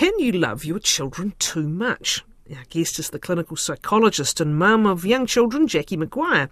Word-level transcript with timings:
Can 0.00 0.18
you 0.18 0.32
love 0.32 0.64
your 0.64 0.78
children 0.78 1.34
too 1.38 1.68
much? 1.68 2.24
Our 2.50 2.64
guest 2.70 2.98
is 2.98 3.10
the 3.10 3.18
clinical 3.18 3.54
psychologist 3.54 4.40
and 4.40 4.58
mum 4.58 4.86
of 4.86 5.04
young 5.04 5.26
children, 5.26 5.68
Jacqui 5.68 5.98
Maguire. 5.98 6.48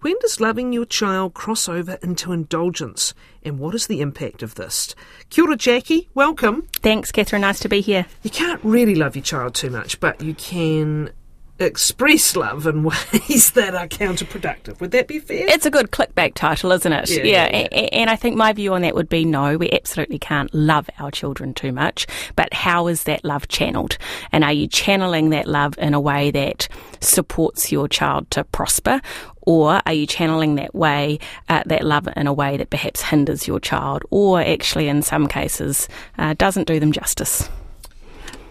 When 0.00 0.14
does 0.22 0.40
loving 0.40 0.72
your 0.72 0.86
child 0.86 1.34
cross 1.34 1.68
over 1.68 1.98
into 2.00 2.32
indulgence? 2.32 3.12
And 3.42 3.58
what 3.58 3.74
is 3.74 3.86
the 3.86 4.00
impact 4.00 4.42
of 4.42 4.54
this? 4.54 4.94
Kia 5.28 5.44
ora, 5.44 5.58
Jacqui. 5.58 6.08
Welcome. 6.14 6.68
Thanks, 6.76 7.12
Catherine. 7.12 7.42
Nice 7.42 7.60
to 7.60 7.68
be 7.68 7.82
here. 7.82 8.06
You 8.22 8.30
can't 8.30 8.64
really 8.64 8.94
love 8.94 9.14
your 9.14 9.24
child 9.24 9.54
too 9.54 9.68
much, 9.68 10.00
but 10.00 10.22
you 10.22 10.32
can 10.32 11.10
express 11.58 12.36
love 12.36 12.66
in 12.66 12.82
ways 13.12 13.52
that 13.52 13.74
are 13.74 13.88
counterproductive. 13.88 14.80
Would 14.80 14.90
that 14.90 15.06
be 15.08 15.18
fair? 15.18 15.46
It's 15.48 15.66
a 15.66 15.70
good 15.70 15.90
clickbait 15.90 16.34
title, 16.34 16.72
isn't 16.72 16.92
it? 16.92 17.08
Yeah, 17.10 17.16
yeah, 17.24 17.48
yeah, 17.48 17.68
a- 17.72 17.94
And 17.94 18.10
I 18.10 18.16
think 18.16 18.36
my 18.36 18.52
view 18.52 18.74
on 18.74 18.82
that 18.82 18.94
would 18.94 19.08
be 19.08 19.24
no, 19.24 19.56
we 19.56 19.70
absolutely 19.70 20.18
can't 20.18 20.52
love 20.54 20.88
our 20.98 21.10
children 21.10 21.54
too 21.54 21.72
much. 21.72 22.06
But 22.36 22.52
how 22.52 22.86
is 22.88 23.04
that 23.04 23.24
love 23.24 23.48
channeled? 23.48 23.96
And 24.32 24.44
are 24.44 24.52
you 24.52 24.66
channeling 24.66 25.30
that 25.30 25.46
love 25.46 25.74
in 25.78 25.94
a 25.94 26.00
way 26.00 26.30
that 26.30 26.68
supports 27.00 27.72
your 27.72 27.88
child 27.88 28.30
to 28.32 28.44
prosper? 28.44 29.00
Or 29.42 29.80
are 29.86 29.92
you 29.92 30.06
channeling 30.06 30.56
that 30.56 30.74
way, 30.74 31.20
uh, 31.48 31.62
that 31.66 31.84
love 31.84 32.08
in 32.16 32.26
a 32.26 32.32
way 32.32 32.56
that 32.56 32.68
perhaps 32.70 33.00
hinders 33.00 33.46
your 33.46 33.60
child, 33.60 34.02
or 34.10 34.40
actually, 34.40 34.88
in 34.88 35.02
some 35.02 35.28
cases, 35.28 35.88
uh, 36.18 36.34
doesn't 36.36 36.66
do 36.66 36.80
them 36.80 36.90
justice? 36.92 37.48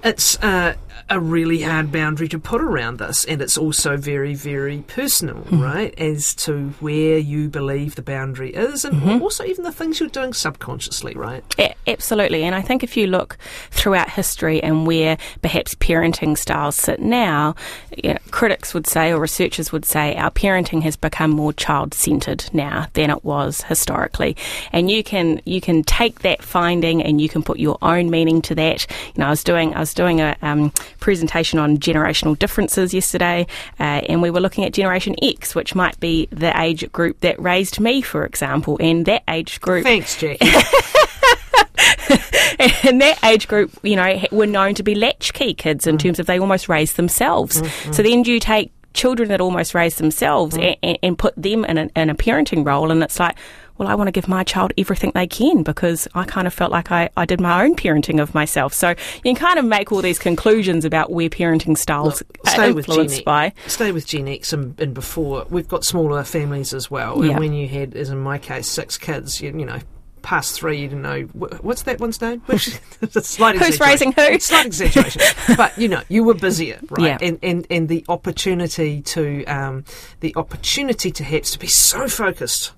it's 0.03 0.37
uh, 0.43 0.75
a 1.09 1.19
really 1.19 1.61
hard 1.61 1.91
boundary 1.91 2.27
to 2.29 2.39
put 2.39 2.61
around 2.61 2.99
this, 2.99 3.23
and 3.25 3.41
it's 3.41 3.57
also 3.57 3.97
very, 3.97 4.33
very 4.33 4.83
personal, 4.87 5.35
Mm-hmm. 5.35 5.61
right? 5.61 5.99
As 5.99 6.33
to 6.35 6.69
where 6.79 7.17
you 7.17 7.49
believe 7.49 7.95
the 7.95 8.01
boundary 8.01 8.53
is, 8.53 8.85
and 8.85 8.95
Mm-hmm. 9.01 9.21
also 9.21 9.43
even 9.43 9.63
the 9.63 9.71
things 9.71 9.99
you're 9.99 10.09
doing 10.09 10.33
subconsciously, 10.33 11.13
right? 11.15 11.43
Absolutely. 11.87 12.43
And 12.43 12.55
I 12.55 12.61
think 12.61 12.83
if 12.83 12.97
you 12.97 13.05
look 13.05 13.37
throughout 13.69 14.09
history 14.09 14.61
and 14.63 14.87
where 14.87 15.17
perhaps 15.43 15.75
parenting 15.75 16.35
styles 16.37 16.75
sit 16.75 16.99
now, 16.99 17.53
you 17.95 18.13
know, 18.13 18.19
critics 18.31 18.73
would 18.73 18.87
say 18.87 19.11
or 19.13 19.19
researchers 19.19 19.71
would 19.71 19.85
say 19.85 20.15
our 20.15 20.31
parenting 20.31 20.81
has 20.81 20.95
become 20.95 21.29
more 21.29 21.53
child 21.53 21.93
centered 21.93 22.49
now 22.53 22.87
than 22.93 23.11
it 23.11 23.23
was 23.23 23.61
historically. 23.63 24.35
And 24.71 24.89
you 24.89 25.03
can 25.03 25.41
you 25.45 25.61
can 25.61 25.83
take 25.83 26.19
that 26.21 26.41
finding 26.41 27.03
and 27.03 27.21
you 27.21 27.29
can 27.29 27.43
put 27.43 27.59
your 27.59 27.77
own 27.83 28.09
meaning 28.09 28.41
to 28.43 28.55
that. 28.55 28.87
You 29.15 29.19
know, 29.19 29.27
I 29.27 29.29
was 29.29 29.43
doing 29.43 29.75
I 29.75 29.79
was 29.79 29.93
doing 29.93 30.21
a 30.21 30.35
um, 30.41 30.71
presentation 30.99 31.59
on 31.59 31.77
generational 31.77 32.37
differences 32.37 32.93
yesterday, 32.93 33.47
uh, 33.79 34.01
and 34.09 34.21
we 34.21 34.29
were 34.29 34.39
looking 34.39 34.65
at 34.65 34.73
Generation 34.73 35.15
X, 35.21 35.55
which 35.55 35.75
might 35.75 35.99
be 35.99 36.27
the 36.31 36.57
age 36.59 36.91
group 36.91 37.19
that 37.21 37.39
raised 37.41 37.79
me, 37.79 38.01
for 38.01 38.25
example, 38.25 38.77
and 38.79 39.05
that 39.05 39.23
age 39.29 39.61
group 39.61 39.83
Thanks, 39.83 40.15
Jacqui. 40.15 40.37
and 42.85 43.01
that 43.01 43.19
age 43.23 43.47
group, 43.47 43.71
you 43.83 43.95
know, 43.95 44.21
were 44.31 44.45
known 44.45 44.73
to 44.75 44.83
be 44.83 44.95
latchkey 44.95 45.53
kids 45.53 45.87
in 45.87 45.97
mm. 45.97 45.99
terms 45.99 46.19
of 46.19 46.25
they 46.25 46.39
almost 46.39 46.69
raised 46.69 46.95
themselves. 46.95 47.61
Mm-hmm. 47.61 47.91
So 47.91 48.03
then 48.03 48.23
you 48.23 48.39
take 48.39 48.71
children 48.93 49.29
that 49.29 49.41
almost 49.41 49.75
raised 49.75 49.97
themselves 49.97 50.57
mm. 50.57 50.77
and, 50.81 50.97
and 51.03 51.17
put 51.17 51.35
them 51.35 51.65
in 51.65 51.77
a, 51.77 51.89
in 51.95 52.09
a 52.09 52.15
parenting 52.15 52.65
role, 52.65 52.91
and 52.91 53.03
it's 53.03 53.19
like, 53.19 53.35
well, 53.77 53.87
I 53.87 53.95
want 53.95 54.07
to 54.07 54.11
give 54.11 54.27
my 54.27 54.43
child 54.43 54.73
everything 54.77 55.11
they 55.13 55.27
can 55.27 55.63
because 55.63 56.07
I 56.13 56.23
kind 56.25 56.47
of 56.47 56.53
felt 56.53 56.71
like 56.71 56.91
I, 56.91 57.09
I 57.17 57.25
did 57.25 57.41
my 57.41 57.63
own 57.63 57.75
parenting 57.75 58.21
of 58.21 58.33
myself. 58.33 58.73
So 58.73 58.89
you 58.89 59.21
can 59.23 59.35
kind 59.35 59.59
of 59.59 59.65
make 59.65 59.91
all 59.91 60.01
these 60.01 60.19
conclusions 60.19 60.85
about 60.85 61.11
where 61.11 61.29
parenting 61.29 61.77
styles 61.77 62.21
are 62.45 62.51
Stay 62.51 62.71
with 62.71 62.85
Gen 62.85 62.93
influenced 62.93 63.15
X. 63.17 63.23
by. 63.23 63.53
Stay 63.67 63.91
with 63.91 64.07
Gen 64.07 64.27
X 64.27 64.53
and, 64.53 64.79
and 64.79 64.93
before. 64.93 65.45
We've 65.49 65.67
got 65.67 65.83
smaller 65.83 66.23
families 66.23 66.73
as 66.73 66.89
well. 66.89 67.21
And 67.21 67.39
when 67.39 67.53
you 67.53 67.67
had, 67.67 67.95
as 67.95 68.09
in 68.09 68.19
my 68.19 68.37
case, 68.37 68.69
six 68.69 68.97
kids, 68.97 69.41
you, 69.41 69.57
you 69.57 69.65
know, 69.65 69.79
past 70.25 70.55
three, 70.55 70.81
you 70.81 70.87
didn't 70.87 71.03
know 71.03 71.21
what's 71.61 71.83
that 71.83 71.99
one's 71.99 72.19
name. 72.19 72.41
Which, 72.47 72.67
it's 73.01 73.39
a 73.39 73.53
Who's 73.53 73.79
raising 73.79 74.11
who? 74.11 74.39
Slight 74.39 74.65
exaggeration, 74.65 75.21
but 75.55 75.77
you 75.77 75.87
know, 75.87 76.01
you 76.09 76.23
were 76.23 76.33
busier, 76.33 76.79
right? 76.89 77.01
Yeah. 77.01 77.17
And 77.21 77.39
and 77.41 77.67
and 77.69 77.87
the 77.87 78.03
opportunity 78.09 79.01
to 79.03 79.45
um, 79.45 79.85
the 80.19 80.33
opportunity 80.35 81.11
to 81.11 81.23
have 81.23 81.43
to 81.43 81.59
be 81.59 81.67
so 81.67 82.07
focused. 82.07 82.73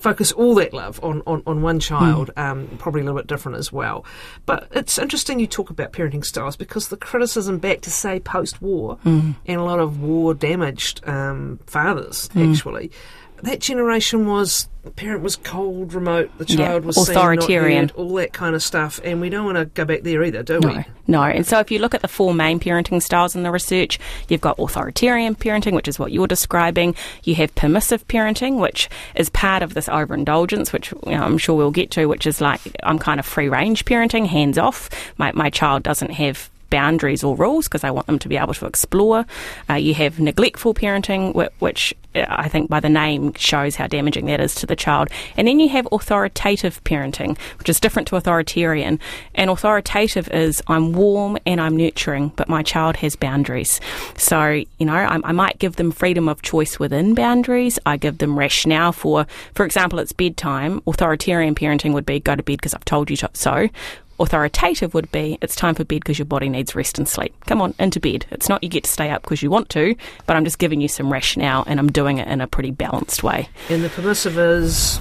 Focus 0.00 0.32
all 0.32 0.54
that 0.56 0.72
love 0.72 0.98
on, 1.04 1.22
on, 1.26 1.42
on 1.46 1.62
one 1.62 1.78
child, 1.78 2.30
um, 2.36 2.68
probably 2.78 3.02
a 3.02 3.04
little 3.04 3.18
bit 3.18 3.26
different 3.26 3.58
as 3.58 3.70
well. 3.70 4.04
But 4.46 4.66
it's 4.72 4.98
interesting 4.98 5.38
you 5.38 5.46
talk 5.46 5.70
about 5.70 5.92
parenting 5.92 6.24
styles 6.24 6.56
because 6.56 6.88
the 6.88 6.96
criticism 6.96 7.58
back 7.58 7.82
to 7.82 7.90
say 7.90 8.18
post 8.18 8.60
war 8.62 8.98
and 9.04 9.36
a 9.46 9.62
lot 9.62 9.78
of 9.78 10.00
war 10.00 10.32
damaged 10.34 11.06
um, 11.06 11.60
fathers 11.66 12.30
actually, 12.34 12.90
that 13.42 13.60
generation 13.60 14.26
was 14.26 14.68
the 14.82 14.90
parent 14.90 15.22
was 15.22 15.36
cold, 15.36 15.92
remote, 15.92 16.30
the 16.38 16.46
Yeah, 16.46 16.68
child 16.68 16.84
was 16.86 16.96
seen, 16.96 17.14
not 17.14 17.20
authoritarian. 17.20 17.88
heard, 17.88 17.96
all 17.98 18.14
that 18.14 18.32
kind 18.32 18.54
of 18.54 18.62
stuff, 18.62 18.98
and 19.04 19.20
we 19.20 19.28
don't 19.28 19.44
want 19.44 19.58
to 19.58 19.66
go 19.66 19.84
back 19.84 20.02
there 20.02 20.24
either, 20.24 20.42
do 20.42 20.58
we? 20.58 20.72
No, 20.74 20.84
no. 21.06 21.22
And 21.22 21.46
so 21.46 21.58
if 21.60 21.70
you 21.70 21.78
look 21.78 21.94
at 21.94 22.00
the 22.00 22.08
four 22.08 22.32
main 22.32 22.58
parenting 22.58 23.02
styles 23.02 23.36
in 23.36 23.42
the 23.42 23.50
research, 23.50 23.98
you've 24.28 24.40
got 24.40 24.58
authoritarian 24.58 25.34
parenting, 25.34 25.74
which 25.74 25.86
is 25.88 25.98
what 25.98 26.12
you're 26.12 26.26
describing. 26.26 26.94
You 27.24 27.34
have 27.34 27.54
permissive 27.54 28.06
parenting, 28.08 28.58
which 28.58 28.88
is 29.14 29.28
part 29.28 29.62
of 29.62 29.74
this 29.74 29.88
overindulgence, 29.88 30.72
which 30.72 30.92
you 31.06 31.12
know, 31.12 31.22
I'm 31.24 31.38
sure 31.38 31.56
we'll 31.56 31.70
get 31.70 31.90
to, 31.92 32.06
which 32.06 32.26
is 32.26 32.40
like 32.40 32.60
I'm 32.82 32.98
kind 32.98 33.20
of 33.20 33.26
free 33.26 33.48
range 33.50 33.84
parenting, 33.84 34.26
hands 34.26 34.56
off. 34.56 34.88
My, 35.18 35.30
my 35.32 35.50
child 35.50 35.82
doesn't 35.82 36.12
have 36.12 36.49
boundaries 36.70 37.22
or 37.22 37.36
rules 37.36 37.66
because 37.68 37.84
I 37.84 37.90
want 37.90 38.06
them 38.06 38.18
to 38.20 38.28
be 38.28 38.36
able 38.36 38.54
to 38.54 38.66
explore. 38.66 39.26
Uh, 39.68 39.74
you 39.74 39.94
have 39.94 40.20
neglectful 40.20 40.74
parenting, 40.74 41.32
whi- 41.34 41.50
which 41.58 41.94
uh, 42.14 42.24
I 42.28 42.48
think 42.48 42.70
by 42.70 42.80
the 42.80 42.88
name 42.88 43.34
shows 43.34 43.76
how 43.76 43.86
damaging 43.86 44.26
that 44.26 44.40
is 44.40 44.54
to 44.56 44.66
the 44.66 44.76
child. 44.76 45.08
And 45.36 45.46
then 45.46 45.60
you 45.60 45.68
have 45.68 45.86
authoritative 45.92 46.82
parenting, 46.84 47.38
which 47.58 47.68
is 47.68 47.80
different 47.80 48.08
to 48.08 48.16
authoritarian. 48.16 48.98
And 49.34 49.50
authoritative 49.50 50.28
is 50.30 50.62
I'm 50.66 50.92
warm 50.92 51.38
and 51.46 51.60
I'm 51.60 51.76
nurturing, 51.76 52.32
but 52.36 52.48
my 52.48 52.62
child 52.62 52.96
has 52.96 53.16
boundaries. 53.16 53.80
So, 54.16 54.62
you 54.78 54.86
know, 54.86 54.94
I, 54.94 55.20
I 55.22 55.32
might 55.32 55.58
give 55.58 55.76
them 55.76 55.90
freedom 55.90 56.28
of 56.28 56.42
choice 56.42 56.78
within 56.78 57.14
boundaries. 57.14 57.78
I 57.86 57.96
give 57.96 58.18
them 58.18 58.38
rationale 58.38 58.92
for, 58.92 59.26
for 59.54 59.64
example, 59.64 59.98
it's 59.98 60.12
bedtime. 60.12 60.82
Authoritarian 60.86 61.54
parenting 61.54 61.92
would 61.92 62.06
be 62.06 62.20
go 62.20 62.36
to 62.36 62.42
bed 62.42 62.58
because 62.58 62.74
I've 62.74 62.84
told 62.84 63.10
you 63.10 63.16
to, 63.18 63.30
so. 63.34 63.68
Authoritative 64.20 64.94
would 64.94 65.10
be 65.10 65.38
it's 65.40 65.56
time 65.56 65.74
for 65.74 65.84
bed 65.84 66.00
because 66.00 66.18
your 66.18 66.26
body 66.26 66.48
needs 66.48 66.74
rest 66.74 66.98
and 66.98 67.08
sleep. 67.08 67.34
Come 67.46 67.60
on, 67.62 67.74
into 67.78 67.98
bed. 68.00 68.26
It's 68.30 68.48
not 68.48 68.62
you 68.62 68.68
get 68.68 68.84
to 68.84 68.90
stay 68.90 69.10
up 69.10 69.22
because 69.22 69.42
you 69.42 69.50
want 69.50 69.70
to, 69.70 69.96
but 70.26 70.36
I'm 70.36 70.44
just 70.44 70.58
giving 70.58 70.80
you 70.80 70.88
some 70.88 71.10
rationale 71.10 71.64
and 71.66 71.80
I'm 71.80 71.90
doing 71.90 72.18
it 72.18 72.28
in 72.28 72.40
a 72.40 72.46
pretty 72.46 72.70
balanced 72.70 73.22
way. 73.22 73.48
And 73.68 73.82
the 73.82 73.88
permissive 73.88 74.38
is 74.38 75.00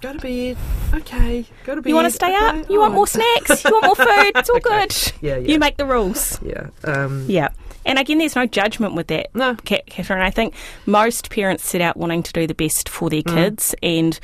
go 0.00 0.12
to 0.12 0.18
bed, 0.18 0.56
okay, 0.94 1.46
go 1.64 1.74
to 1.74 1.82
bed. 1.82 1.88
You 1.88 1.94
want 1.94 2.06
to 2.06 2.10
stay 2.10 2.34
okay, 2.34 2.60
up? 2.60 2.70
You 2.70 2.80
want 2.80 2.92
oh. 2.92 2.96
more 2.96 3.06
snacks? 3.06 3.64
You 3.64 3.70
want 3.70 3.84
more 3.86 3.96
food? 3.96 4.32
It's 4.34 4.50
all 4.50 4.60
good. 4.60 4.94
Yeah, 5.20 5.36
yeah. 5.36 5.52
You 5.52 5.58
make 5.58 5.76
the 5.76 5.86
rules. 5.86 6.40
Yeah. 6.42 6.68
Um, 6.84 7.26
Yeah. 7.28 7.50
And 7.86 7.98
again, 7.98 8.18
there's 8.18 8.36
no 8.36 8.46
judgment 8.46 8.94
with 8.94 9.06
that, 9.08 9.34
No. 9.34 9.54
Catherine. 9.64 10.20
I 10.20 10.30
think 10.30 10.54
most 10.86 11.30
parents 11.30 11.66
set 11.66 11.80
out 11.80 11.96
wanting 11.96 12.22
to 12.22 12.32
do 12.32 12.46
the 12.46 12.54
best 12.54 12.88
for 12.88 13.08
their 13.08 13.22
kids. 13.22 13.74
And 13.82 14.18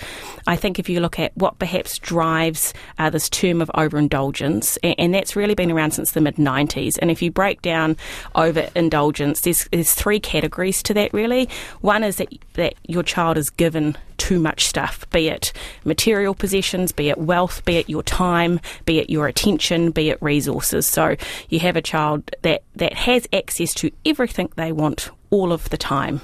I 0.47 0.57
think 0.57 0.79
if 0.79 0.89
you 0.89 1.01
look 1.01 1.19
at 1.19 1.37
what 1.37 1.59
perhaps 1.59 1.99
drives 1.99 2.75
uh, 2.99 3.11
this 3.11 3.29
term 3.31 3.63
of 3.63 3.71
overindulgence, 3.75 4.77
and, 4.83 4.95
and 4.99 5.15
that's 5.15 5.37
really 5.37 5.55
been 5.55 5.73
around 5.73 5.93
since 5.93 6.13
the 6.13 6.21
mid 6.21 6.37
90s. 6.37 6.99
And 7.01 7.11
if 7.11 7.23
you 7.23 7.31
break 7.31 7.63
down 7.63 7.97
overindulgence, 8.35 9.41
there's, 9.41 9.67
there's 9.73 9.95
three 9.95 10.21
categories 10.21 10.83
to 10.85 10.95
that, 10.95 11.13
really. 11.15 11.49
One 11.81 12.05
is 12.05 12.17
that, 12.17 12.29
that 12.55 12.75
your 12.87 13.03
child 13.03 13.39
is 13.39 13.49
given 13.49 13.97
too 14.19 14.39
much 14.41 14.67
stuff, 14.67 15.09
be 15.11 15.29
it 15.29 15.53
material 15.85 16.35
possessions, 16.35 16.91
be 16.91 17.11
it 17.11 17.19
wealth, 17.19 17.63
be 17.67 17.77
it 17.77 17.89
your 17.91 18.03
time, 18.03 18.61
be 18.87 18.99
it 18.99 19.11
your 19.11 19.27
attention, 19.27 19.91
be 19.91 20.09
it 20.09 20.17
resources. 20.23 20.87
So 20.87 21.17
you 21.51 21.59
have 21.61 21.77
a 21.77 21.83
child 21.83 22.31
that, 22.41 22.63
that 22.77 22.95
has 22.95 23.29
access 23.31 23.46
to 23.47 23.91
everything 24.05 24.51
they 24.57 24.73
want 24.73 25.11
all 25.31 25.53
of 25.53 25.69
the 25.71 25.77
time. 25.77 26.21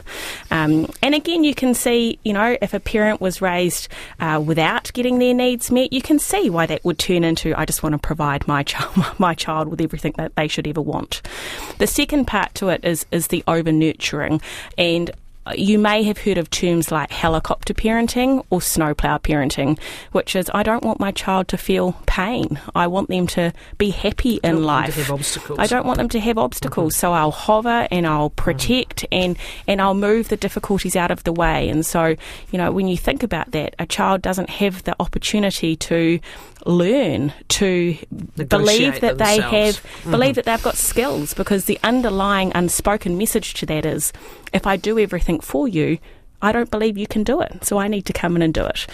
Um, 0.50 0.88
and 1.02 1.14
again, 1.14 1.44
you 1.44 1.54
can 1.54 1.74
see, 1.74 2.18
you 2.24 2.32
know, 2.32 2.56
if 2.62 2.72
a 2.72 2.80
parent 2.80 3.20
was 3.20 3.42
raised 3.42 3.88
uh, 4.20 4.42
without 4.44 4.92
getting 4.92 5.18
their 5.18 5.34
needs 5.34 5.70
met, 5.70 5.92
you 5.92 6.02
can 6.02 6.18
see 6.18 6.50
why 6.50 6.66
that 6.66 6.84
would 6.84 6.98
turn 6.98 7.24
into 7.24 7.54
I 7.58 7.64
just 7.64 7.82
want 7.82 7.94
to 7.94 7.98
provide 7.98 8.46
my 8.46 8.62
child 8.72 9.18
my 9.18 9.34
child 9.34 9.68
with 9.68 9.80
everything 9.80 10.14
that 10.16 10.34
they 10.36 10.48
should 10.48 10.66
ever 10.66 10.80
want. 10.80 11.22
The 11.78 11.86
second 11.86 12.26
part 12.26 12.54
to 12.56 12.68
it 12.68 12.84
is 12.84 13.06
is 13.10 13.28
the 13.28 13.42
over 13.46 13.72
nurturing 13.72 14.40
and 14.78 15.10
Uh, 15.44 15.52
you 15.56 15.78
may 15.78 16.02
have 16.04 16.18
heard 16.18 16.38
of 16.38 16.48
terms 16.50 16.92
like 16.92 17.10
helicopter 17.10 17.74
parenting 17.74 18.44
or 18.50 18.62
snowplow 18.62 19.18
parenting, 19.18 19.78
which 20.12 20.36
is 20.36 20.50
I 20.54 20.62
don't 20.62 20.84
want 20.84 21.00
my 21.00 21.10
child 21.10 21.48
to 21.48 21.58
feel 21.58 21.92
pain. 22.06 22.60
I 22.74 22.86
want 22.86 23.08
them 23.08 23.26
to 23.28 23.52
be 23.76 23.90
happy 23.90 24.38
in 24.44 24.62
life. 24.62 24.94
have 24.94 25.10
obstacles. 25.10 25.58
I 25.58 25.66
don't 25.66 25.84
want 25.84 25.98
them 25.98 26.08
to 26.10 26.20
have 26.20 26.38
obstacles. 26.38 26.94
So 26.96 27.12
I'll 27.12 27.32
hover 27.32 27.88
and 27.90 28.06
I'll 28.06 28.30
protect 28.30 29.04
and, 29.10 29.36
and 29.66 29.82
I'll 29.82 29.94
move 29.94 30.28
the 30.28 30.36
difficulties 30.36 30.94
out 30.94 31.10
of 31.10 31.24
the 31.24 31.32
way. 31.32 31.68
And 31.68 31.84
so, 31.84 32.16
you 32.50 32.58
know, 32.58 32.70
when 32.70 32.86
you 32.86 32.96
think 32.96 33.22
about 33.22 33.50
that, 33.50 33.74
a 33.78 33.86
child 33.86 34.22
doesn't 34.22 34.50
have 34.50 34.84
the 34.84 34.94
opportunity 35.00 35.74
to 35.76 36.20
learn 36.66 37.32
to 37.48 37.96
Negotiate 38.36 38.48
believe 38.48 39.00
that 39.00 39.18
they 39.18 39.40
themselves. 39.40 39.78
have 39.78 40.10
believe 40.10 40.34
that 40.36 40.44
they've 40.44 40.62
got 40.62 40.76
skills 40.76 41.34
because 41.34 41.64
the 41.64 41.78
underlying 41.82 42.52
unspoken 42.54 43.18
message 43.18 43.54
to 43.54 43.66
that 43.66 43.86
is 43.86 44.12
if 44.52 44.66
I 44.66 44.76
do 44.76 44.98
everything 44.98 45.40
for 45.40 45.68
you, 45.68 45.98
I 46.40 46.52
don't 46.52 46.70
believe 46.70 46.98
you 46.98 47.06
can 47.06 47.24
do 47.24 47.40
it. 47.40 47.64
So 47.64 47.78
I 47.78 47.88
need 47.88 48.06
to 48.06 48.12
come 48.12 48.36
in 48.36 48.42
and 48.42 48.52
do 48.52 48.64
it. 48.64 48.86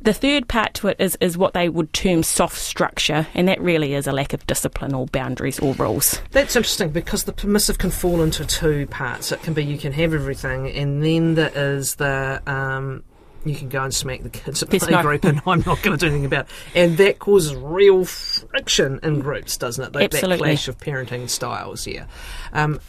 The 0.00 0.12
third 0.12 0.48
part 0.48 0.74
to 0.74 0.88
it 0.88 0.96
is, 1.00 1.18
is 1.20 1.36
what 1.36 1.54
they 1.54 1.68
would 1.68 1.92
term 1.92 2.22
soft 2.22 2.56
structure, 2.56 3.26
and 3.34 3.48
that 3.48 3.60
really 3.60 3.94
is 3.94 4.06
a 4.06 4.12
lack 4.12 4.32
of 4.32 4.46
discipline 4.46 4.94
or 4.94 5.06
boundaries 5.06 5.58
or 5.58 5.74
rules. 5.74 6.20
That's 6.30 6.54
interesting 6.54 6.90
because 6.90 7.24
the 7.24 7.32
permissive 7.32 7.78
can 7.78 7.90
fall 7.90 8.22
into 8.22 8.44
two 8.44 8.86
parts. 8.86 9.32
It 9.32 9.42
can 9.42 9.54
be 9.54 9.64
you 9.64 9.76
can 9.76 9.92
have 9.92 10.14
everything, 10.14 10.70
and 10.70 11.02
then 11.02 11.34
there 11.34 11.50
is 11.52 11.96
the 11.96 12.40
um, 12.46 13.02
you 13.44 13.54
can 13.54 13.68
go 13.68 13.82
and 13.84 13.94
smack 13.94 14.22
the 14.22 14.30
kids 14.30 14.62
at 14.62 14.68
playgroup, 14.68 15.24
and 15.28 15.40
I'm 15.46 15.62
not 15.66 15.82
going 15.82 15.96
to 15.96 15.98
do 15.98 16.06
anything 16.06 16.24
about 16.24 16.46
it. 16.46 16.50
And 16.74 16.96
that 16.98 17.18
causes 17.18 17.54
real 17.54 18.04
friction 18.04 19.00
in 19.02 19.20
groups, 19.20 19.56
doesn't 19.56 19.82
it? 19.84 19.92
That, 19.92 20.10
that 20.10 20.14
Absolutely. 20.14 20.48
clash 20.48 20.68
of 20.68 20.78
parenting 20.78 21.28
styles. 21.30 21.86
Yeah. 21.86 22.06
Um, 22.52 22.80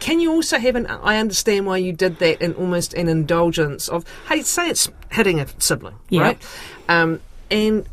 can 0.00 0.18
you 0.18 0.32
also 0.32 0.58
have 0.58 0.74
an? 0.74 0.86
I 0.86 1.18
understand 1.18 1.66
why 1.66 1.76
you 1.76 1.92
did 1.92 2.18
that, 2.18 2.42
and 2.42 2.54
almost 2.56 2.94
an 2.94 3.08
indulgence 3.08 3.88
of, 3.88 4.04
hey, 4.28 4.42
say 4.42 4.68
it's 4.68 4.90
hitting 5.10 5.38
a 5.38 5.46
sibling, 5.58 5.94
Yeah. 6.08 6.22
right? 6.22 6.42
Um, 6.88 7.20
and 7.50 7.86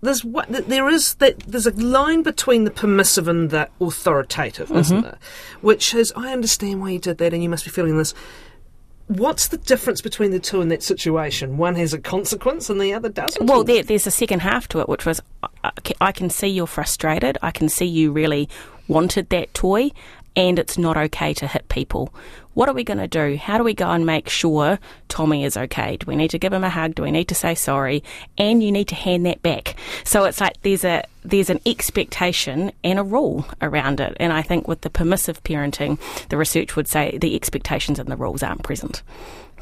there's 0.00 0.24
what 0.24 0.48
there 0.48 0.88
is 0.88 1.14
that 1.16 1.40
there's 1.40 1.66
a 1.66 1.72
line 1.72 2.22
between 2.22 2.64
the 2.64 2.70
permissive 2.70 3.28
and 3.28 3.50
the 3.50 3.68
authoritative, 3.80 4.70
isn't 4.72 5.02
there? 5.02 5.18
Which 5.60 5.94
is, 5.94 6.12
I 6.16 6.32
understand 6.32 6.80
why 6.80 6.90
you 6.90 6.98
did 6.98 7.18
that, 7.18 7.34
and 7.34 7.42
you 7.42 7.48
must 7.50 7.64
be 7.64 7.70
feeling 7.70 7.98
this. 7.98 8.14
What's 9.10 9.48
the 9.48 9.56
difference 9.56 10.00
between 10.00 10.30
the 10.30 10.38
two 10.38 10.60
in 10.60 10.68
that 10.68 10.84
situation? 10.84 11.56
One 11.56 11.74
has 11.74 11.92
a 11.92 11.98
consequence, 11.98 12.70
and 12.70 12.80
the 12.80 12.92
other 12.94 13.08
doesn't. 13.08 13.44
Well, 13.44 13.64
there, 13.64 13.82
there's 13.82 14.06
a 14.06 14.10
second 14.12 14.38
half 14.40 14.68
to 14.68 14.78
it, 14.78 14.88
which 14.88 15.04
was 15.04 15.20
I- 15.64 15.72
I 16.00 16.12
can 16.12 16.30
see 16.30 16.46
you're 16.46 16.68
frustrated. 16.68 17.36
I 17.42 17.50
can 17.50 17.68
see 17.68 17.86
you 17.86 18.12
really 18.12 18.48
wanted 18.86 19.28
that 19.30 19.52
toy, 19.52 19.90
and 20.36 20.58
it's 20.58 20.78
not 20.78 20.96
okay 20.96 21.34
to 21.34 21.46
hit 21.46 21.68
people. 21.68 22.14
What 22.54 22.68
are 22.68 22.74
we 22.74 22.84
going 22.84 22.98
to 22.98 23.08
do? 23.08 23.36
How 23.36 23.58
do 23.58 23.64
we 23.64 23.74
go 23.74 23.88
and 23.88 24.04
make 24.04 24.28
sure 24.28 24.78
Tommy 25.08 25.44
is 25.44 25.56
okay? 25.56 25.96
Do 25.96 26.06
we 26.06 26.16
need 26.16 26.30
to 26.30 26.38
give 26.38 26.52
him 26.52 26.64
a 26.64 26.70
hug? 26.70 26.94
Do 26.94 27.02
we 27.02 27.10
need 27.10 27.28
to 27.28 27.34
say 27.34 27.54
sorry? 27.54 28.02
And 28.36 28.62
you 28.62 28.72
need 28.72 28.88
to 28.88 28.94
hand 28.94 29.24
that 29.26 29.42
back. 29.42 29.76
So 30.04 30.24
it's 30.24 30.40
like 30.40 30.60
there's 30.62 30.84
a 30.84 31.04
there's 31.22 31.50
an 31.50 31.60
expectation 31.64 32.72
and 32.82 32.98
a 32.98 33.02
rule 33.02 33.46
around 33.62 34.00
it. 34.00 34.16
And 34.18 34.32
I 34.32 34.42
think 34.42 34.66
with 34.66 34.80
the 34.80 34.90
permissive 34.90 35.42
parenting, 35.44 35.98
the 36.28 36.36
research 36.36 36.76
would 36.76 36.88
say 36.88 37.18
the 37.18 37.36
expectations 37.36 37.98
and 37.98 38.10
the 38.10 38.16
rules 38.16 38.42
aren't 38.42 38.62
present. 38.62 39.02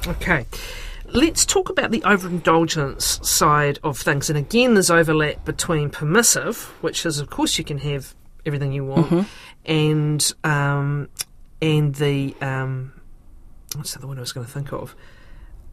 Okay. 0.07 0.47
Let's 1.11 1.47
talk 1.47 1.71
about 1.71 1.91
the 1.91 2.03
overindulgence 2.05 3.19
side 3.27 3.79
of 3.83 3.99
things. 3.99 4.29
And 4.29 4.39
again, 4.39 4.75
there's 4.75 4.91
overlap 4.91 5.43
between 5.47 5.89
permissive, 5.89 6.65
which 6.83 7.07
is, 7.07 7.19
of 7.19 7.31
course, 7.31 7.57
you 7.57 7.65
can 7.65 7.79
have 7.79 8.15
everything 8.47 8.73
you 8.73 8.85
want, 8.85 9.27
and 9.65 10.33
um, 10.45 11.09
and 11.61 11.95
the 11.95 12.35
um, 12.41 12.93
what's 13.75 13.93
the 13.93 13.99
other 13.99 14.09
one 14.09 14.19
I 14.19 14.21
was 14.21 14.33
going 14.33 14.47
to 14.47 14.53
think 14.53 14.73
of? 14.73 14.95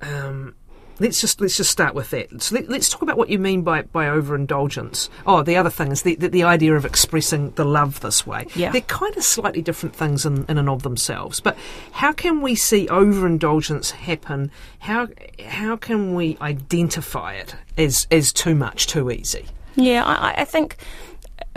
Um, 0.01 0.55
let's 0.99 1.19
just 1.19 1.41
let's 1.41 1.57
just 1.57 1.71
start 1.71 1.93
with 1.93 2.09
that. 2.11 2.41
So 2.41 2.55
let, 2.55 2.69
us 2.69 2.89
talk 2.89 3.01
about 3.01 3.17
what 3.17 3.29
you 3.29 3.39
mean 3.39 3.61
by 3.61 3.83
by 3.83 4.07
overindulgence. 4.07 5.09
Oh, 5.25 5.43
the 5.43 5.57
other 5.57 5.69
thing 5.69 5.91
is 5.91 6.03
the, 6.03 6.15
the 6.15 6.29
the 6.29 6.43
idea 6.43 6.75
of 6.75 6.85
expressing 6.85 7.51
the 7.51 7.65
love 7.65 7.99
this 8.01 8.25
way. 8.25 8.47
Yeah. 8.55 8.71
They're 8.71 8.81
kind 8.81 9.15
of 9.15 9.23
slightly 9.23 9.61
different 9.61 9.95
things 9.95 10.25
in, 10.25 10.45
in 10.47 10.57
and 10.57 10.69
of 10.69 10.83
themselves. 10.83 11.39
But 11.39 11.57
how 11.91 12.11
can 12.11 12.41
we 12.41 12.55
see 12.55 12.87
overindulgence 12.89 13.91
happen? 13.91 14.51
How 14.79 15.07
how 15.45 15.75
can 15.77 16.15
we 16.15 16.37
identify 16.41 17.33
it 17.33 17.55
as 17.77 18.07
as 18.11 18.31
too 18.31 18.55
much, 18.55 18.87
too 18.87 19.11
easy? 19.11 19.45
Yeah, 19.75 20.05
I, 20.05 20.41
I 20.41 20.45
think 20.45 20.77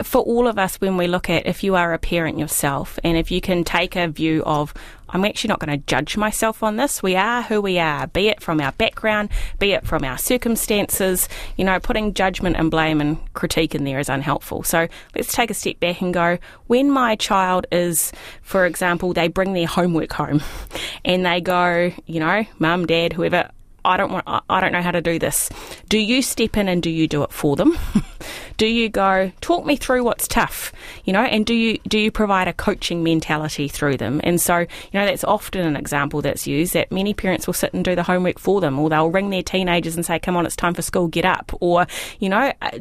for 0.03 0.21
all 0.21 0.47
of 0.47 0.57
us, 0.57 0.75
when 0.77 0.97
we 0.97 1.07
look 1.07 1.29
at 1.29 1.45
if 1.45 1.63
you 1.63 1.75
are 1.75 1.93
a 1.93 1.99
parent 1.99 2.39
yourself, 2.39 2.99
and 3.03 3.17
if 3.17 3.31
you 3.31 3.41
can 3.41 3.63
take 3.63 3.95
a 3.95 4.07
view 4.07 4.43
of, 4.45 4.73
I'm 5.09 5.25
actually 5.25 5.49
not 5.49 5.59
going 5.59 5.71
to 5.77 5.85
judge 5.85 6.17
myself 6.17 6.61
on 6.63 6.75
this. 6.75 7.01
We 7.01 7.15
are 7.15 7.41
who 7.41 7.61
we 7.61 7.79
are, 7.79 8.07
be 8.07 8.27
it 8.27 8.41
from 8.41 8.61
our 8.61 8.71
background, 8.73 9.29
be 9.57 9.71
it 9.71 9.85
from 9.85 10.03
our 10.03 10.17
circumstances. 10.17 11.27
You 11.57 11.65
know, 11.65 11.79
putting 11.79 12.13
judgment 12.13 12.55
and 12.57 12.69
blame 12.69 13.01
and 13.01 13.17
critique 13.33 13.75
in 13.75 13.83
there 13.83 13.99
is 13.99 14.09
unhelpful. 14.09 14.63
So 14.63 14.87
let's 15.15 15.33
take 15.33 15.49
a 15.49 15.53
step 15.53 15.79
back 15.79 16.01
and 16.01 16.13
go, 16.13 16.37
when 16.67 16.91
my 16.91 17.15
child 17.15 17.65
is, 17.71 18.11
for 18.41 18.65
example, 18.65 19.13
they 19.13 19.27
bring 19.27 19.53
their 19.53 19.67
homework 19.67 20.13
home 20.13 20.41
and 21.05 21.25
they 21.25 21.41
go, 21.41 21.91
you 22.05 22.19
know, 22.19 22.45
mum, 22.59 22.85
dad, 22.85 23.13
whoever, 23.13 23.49
I 23.85 23.97
don't 23.97 24.11
want. 24.11 24.25
I- 24.27 24.59
don't 24.59 24.73
know 24.73 24.81
how 24.81 24.91
to 24.91 25.01
do 25.01 25.19
this. 25.19 25.49
Do 25.87 25.97
you 25.97 26.21
step 26.21 26.57
in 26.57 26.67
and 26.67 26.83
do 26.83 26.89
you 26.89 27.07
do 27.07 27.23
it 27.23 27.31
for 27.31 27.55
them? 27.55 27.77
do 28.57 28.67
you 28.67 28.89
go 28.89 29.31
talk 29.39 29.65
me 29.65 29.77
through 29.77 30.03
what's 30.03 30.27
tough? 30.27 30.73
You 31.05 31.13
know, 31.13 31.21
and 31.23 31.45
do 31.45 31.53
you 31.53 31.79
do 31.87 31.97
you 31.97 32.11
provide 32.11 32.47
a 32.47 32.53
coaching 32.53 33.03
mentality 33.03 33.67
through 33.67 33.97
them? 33.97 34.19
And 34.23 34.41
so, 34.41 34.57
you 34.59 34.67
know, 34.93 35.05
that's 35.05 35.23
often 35.23 35.65
an 35.65 35.75
example 35.75 36.21
that's 36.21 36.45
used 36.45 36.73
that 36.73 36.91
many 36.91 37.13
parents 37.13 37.47
will 37.47 37.53
sit 37.53 37.73
and 37.73 37.85
do 37.85 37.95
the 37.95 38.03
homework 38.03 38.37
for 38.37 38.59
them, 38.59 38.77
or 38.77 38.89
they'll 38.89 39.09
ring 39.09 39.29
their 39.29 39.43
teenagers 39.43 39.95
and 39.95 40.05
say, 40.05 40.19
"Come 40.19 40.35
on, 40.35 40.45
it's 40.45 40.55
time 40.55 40.73
for 40.73 40.81
school, 40.81 41.07
get 41.07 41.25
up." 41.25 41.51
Or, 41.61 41.87
you 42.19 42.29
know, 42.29 42.51
uh, 42.61 42.71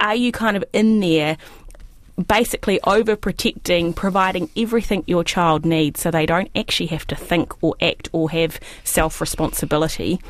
are 0.00 0.14
you 0.14 0.32
kind 0.32 0.56
of 0.56 0.64
in 0.72 1.00
there? 1.00 1.38
Basically 2.26 2.78
overprotecting, 2.84 3.94
providing 3.94 4.50
everything 4.56 5.04
your 5.06 5.24
child 5.24 5.64
needs 5.64 6.00
so 6.00 6.10
they 6.10 6.26
don't 6.26 6.50
actually 6.54 6.88
have 6.88 7.06
to 7.08 7.16
think 7.16 7.62
or 7.62 7.74
act 7.80 8.08
or 8.12 8.30
have 8.30 8.60
self 8.84 9.20
responsibility? 9.20 10.20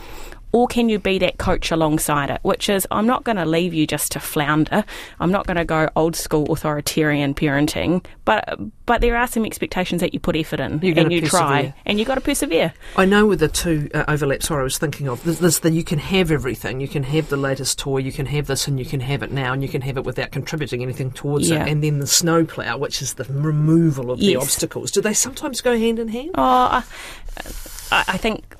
Or 0.52 0.69
can 0.69 0.88
you 0.88 0.99
be 0.99 1.19
that 1.19 1.38
coach 1.38 1.70
alongside 1.70 2.28
it? 2.31 2.38
Which 2.43 2.69
is, 2.69 2.87
I'm 2.90 3.06
not 3.06 3.25
going 3.25 3.37
to 3.38 3.46
leave 3.46 3.72
you 3.72 3.87
just 3.87 4.12
to 4.12 4.20
flounder. 4.20 4.84
I'm 5.19 5.32
not 5.32 5.46
going 5.46 5.56
to 5.56 5.64
go 5.64 5.88
old 5.96 6.14
school 6.14 6.52
authoritarian 6.52 7.34
parenting, 7.34 8.04
but 8.25 8.58
but 8.84 9.00
there 9.00 9.16
are 9.16 9.26
some 9.26 9.46
expectations 9.46 10.00
that 10.02 10.12
you 10.12 10.20
put 10.20 10.37
effort 10.37 10.60
in 10.60 10.84
and 10.84 11.12
you 11.12 11.22
try, 11.22 11.72
and 11.87 11.99
you 11.99 12.04
got 12.04 12.16
to 12.16 12.20
persevere. 12.20 12.75
I 12.96 13.06
know 13.06 13.26
with 13.26 13.40
the 13.40 13.49
two 13.49 13.88
uh, 13.94 14.04
overlaps, 14.08 14.49
sorry, 14.49 14.60
I 14.60 14.64
was 14.64 14.76
thinking 14.76 15.08
of 15.08 15.25
there's, 15.25 15.38
there's 15.38 15.60
the 15.60 15.70
you 15.70 15.84
can 15.84 15.99
have 15.99 16.31
everything. 16.31 16.81
You 16.81 16.88
can 16.88 17.04
have 17.04 17.28
the 17.31 17.37
latest 17.38 17.78
toy, 17.78 17.99
you 17.99 18.12
can 18.12 18.26
have 18.26 18.46
this, 18.46 18.69
and 18.69 18.78
you 18.78 18.84
can 18.84 19.00
have 19.00 19.22
it 19.22 19.32
now, 19.32 19.52
and 19.54 19.62
you 19.62 19.69
can 19.69 19.81
have 19.82 19.96
it 19.96 20.04
without 20.04 20.32
contributing 20.32 20.82
anything 20.82 21.10
towards 21.12 21.49
Yeah. 21.49 21.64
it. 21.64 21.70
And 21.70 21.82
then 21.82 21.99
the 22.00 22.06
snowplow, 22.06 22.76
which 22.76 23.00
is 23.00 23.14
the 23.14 23.25
removal 23.25 24.10
of 24.10 24.19
the 24.19 24.37
obstacles. 24.37 24.90
Do 24.90 25.00
they 25.00 25.14
sometimes 25.14 25.60
go 25.62 25.78
hand 25.78 25.99
in 25.99 26.08
hand? 26.08 26.32
Oh, 26.34 26.43
I 26.43 28.04
I 28.08 28.16
think 28.16 28.54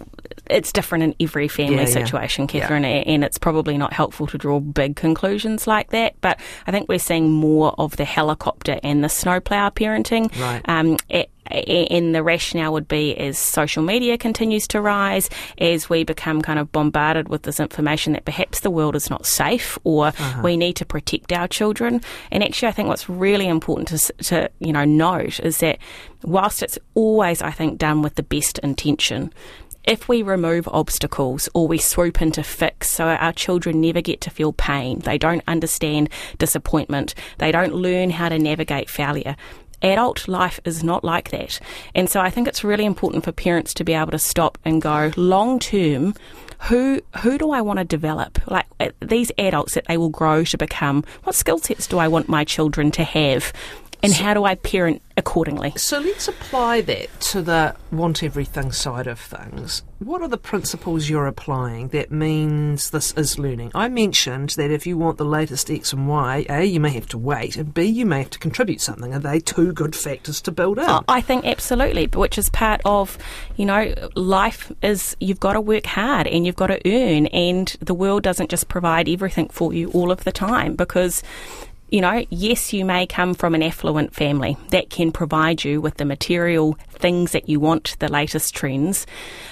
it's 0.51 0.73
different 0.73 1.05
in 1.05 1.15
every 1.21 1.49
family 1.49 1.75
Yeah, 1.77 1.81
yeah. 1.83 1.87
situation, 1.87 2.47
Catherine, 2.47 2.85
a- 2.85 3.03
and 3.05 3.25
it's 3.25 3.39
probably 3.39 3.77
not 3.79 3.93
helpful 3.93 4.27
to 4.29 4.39
draw 4.39 4.61
big 4.61 4.97
conclusions 4.97 5.67
like 5.67 5.91
that. 5.91 6.15
But 6.21 6.41
I 6.67 6.71
think 6.71 6.89
we're 6.89 6.99
seeing 6.99 7.31
more 7.31 7.75
of 7.79 7.97
the 7.97 8.05
helicopter 8.05 8.79
and 8.83 9.03
the 9.05 9.09
snowplow 9.09 9.71
parenting. 9.71 10.31
Right. 10.41 10.63
Um, 10.69 10.97
and 11.51 12.15
the 12.15 12.23
rationale 12.23 12.73
would 12.73 12.89
be 12.89 13.15
as 13.19 13.37
social 13.37 13.83
media 13.83 14.17
continues 14.17 14.67
to 14.69 14.81
rise, 14.81 15.29
as 15.59 15.91
we 15.91 16.05
become 16.05 16.41
kind 16.41 16.59
of 16.59 16.71
bombarded 16.73 17.29
with 17.29 17.43
this 17.43 17.61
information 17.61 18.13
that 18.15 18.25
perhaps 18.25 18.61
the 18.61 18.71
world 18.71 18.97
is 18.97 19.11
not 19.11 19.27
safe 19.27 19.77
or 19.85 20.13
we 20.43 20.57
need 20.57 20.77
to 20.77 20.87
protect 20.87 21.33
our 21.33 21.49
children. 21.49 22.01
And 22.31 22.43
actually, 22.43 22.69
I 22.69 22.73
think 22.73 22.89
what's 22.89 23.09
really 23.09 23.49
important 23.49 23.89
to, 23.89 24.13
to 24.25 24.51
you 24.61 24.73
know 24.73 24.85
note 24.85 25.41
is 25.41 25.59
that 25.59 25.79
whilst 26.23 26.63
it's 26.63 26.79
always, 26.95 27.43
I 27.43 27.51
think, 27.51 27.77
done 27.79 28.01
with 28.03 28.15
the 28.15 28.23
best 28.23 28.59
intention, 28.61 29.33
if 29.85 30.09
we 30.09 30.23
remove 30.23 30.69
obstacles 30.69 31.49
or 31.55 31.67
we 31.67 31.79
swoop 31.79 32.23
in 32.23 32.33
to 32.33 32.43
fix 32.43 32.91
so 32.91 33.07
our 33.07 33.33
children 33.33 33.81
never 33.81 34.01
get 34.01 34.21
to 34.23 34.31
feel 34.31 34.53
pain, 34.53 35.01
they 35.01 35.19
don't 35.19 35.43
understand 35.49 36.09
disappointment, 36.39 37.15
they 37.39 37.53
don't 37.53 37.75
learn 37.75 38.11
how 38.11 38.29
to 38.29 38.39
navigate 38.39 38.89
failure. 38.89 39.37
Adult 39.83 40.29
life 40.29 40.61
is 40.65 40.85
not 40.85 41.03
like 41.03 41.31
that. 41.31 41.59
And 41.95 42.09
so 42.09 42.21
I 42.21 42.31
think 42.31 42.47
it's 42.47 42.63
really 42.63 42.85
important 42.85 43.25
for 43.25 43.33
parents 43.33 43.75
to 43.75 43.85
be 43.85 43.95
able 43.95 44.13
to 44.13 44.19
stop 44.19 44.57
and 44.65 44.81
go 44.81 45.11
long 45.17 45.59
term. 45.59 46.15
Who 46.69 47.01
who 47.19 47.37
do 47.37 47.51
I 47.51 47.61
want 47.63 47.81
to 47.81 47.85
develop? 47.85 48.39
Like 48.49 48.67
uh, 48.79 48.91
these 49.01 49.33
adults 49.39 49.75
that 49.75 49.87
they 49.89 49.97
will 49.97 50.11
grow 50.11 50.45
to 50.45 50.57
become. 50.57 51.03
What 51.25 51.35
skill 51.35 51.59
sets 51.59 51.89
do 51.89 51.99
I 51.99 52.07
want 52.07 52.29
my 52.29 52.45
children 52.45 52.93
to 52.93 53.03
have? 53.03 53.53
And 54.03 54.13
how 54.13 54.35
do 54.35 54.45
I 54.45 54.57
parent 54.57 55.01
accordingly? 55.17 55.75
So 55.77 56.01
let's 56.01 56.27
apply 56.27 56.81
that 56.81 57.21
to 57.21 57.43
the 57.43 57.77
want 57.93 58.25
everything 58.25 58.73
side 58.73 59.07
of 59.07 59.21
things. 59.21 59.85
What 60.01 60.23
are 60.23 60.29
the 60.29 60.39
principles 60.39 61.09
you're 61.09 61.29
applying 61.29 61.89
that 61.89 62.11
means 62.11 62.91
this 62.91 63.13
is 63.13 63.39
learning? 63.39 63.71
I 63.77 63.89
mentioned 63.89 64.51
that 64.57 64.73
if 64.73 64.89
you 64.89 64.99
want 64.99 65.19
the 65.19 65.25
latest 65.25 65.71
X 65.71 65.93
and 65.93 66.09
Y, 66.09 66.45
A, 66.49 66.65
you 66.65 66.81
may 66.81 66.91
have 66.91 67.07
to 67.11 67.19
wait, 67.19 67.57
and 67.57 67.73
B, 67.73 67.85
you 67.85 68.05
may 68.05 68.19
have 68.19 68.31
to 68.31 68.41
contribute 68.41 68.81
something. 68.81 69.15
Are 69.15 69.21
they 69.21 69.39
two 69.39 69.73
good 69.73 69.95
factors 69.95 70.41
to 70.41 70.51
build 70.51 70.79
in? 70.79 70.89
I 71.07 71.21
think 71.21 71.45
absolutely, 71.45 72.07
which 72.07 72.39
is 72.39 72.51
part 72.51 72.81
of, 72.85 73.17
you 73.57 73.65
know, 73.65 73.95
life 74.17 74.73
is 74.83 75.17
you've 75.21 75.39
got 75.39 75.53
to 75.53 75.61
work 75.61 75.87
hard 75.87 76.27
and 76.27 76.45
you've 76.45 76.57
got 76.57 76.69
to 76.69 76.81
earn, 76.85 77.27
and 77.27 77.69
the 77.81 77.95
world 77.95 78.25
doesn't 78.25 78.51
just 78.51 78.67
provide 78.67 79.09
everything 79.09 79.49
for 79.49 79.73
you 79.73 79.91
all 79.93 80.11
of 80.11 80.25
the 80.25 80.33
time 80.33 80.75
because. 80.75 81.23
You 81.93 82.01
know, 82.01 82.25
yes, 82.31 82.73
you 82.73 82.87
may 82.87 83.05
come 83.05 83.35
from 83.35 83.55
an 83.55 83.63
affluent 83.63 84.15
family 84.15 84.57
that 84.71 84.89
can 84.89 85.13
provide 85.13 85.63
you 85.63 85.79
with 85.79 85.99
the 85.99 86.07
material 86.07 86.79
things 86.89 87.33
that 87.33 87.51
you 87.51 87.61
want, 87.61 87.97
the 87.99 88.11
latest 88.11 88.55
trends. 88.55 89.07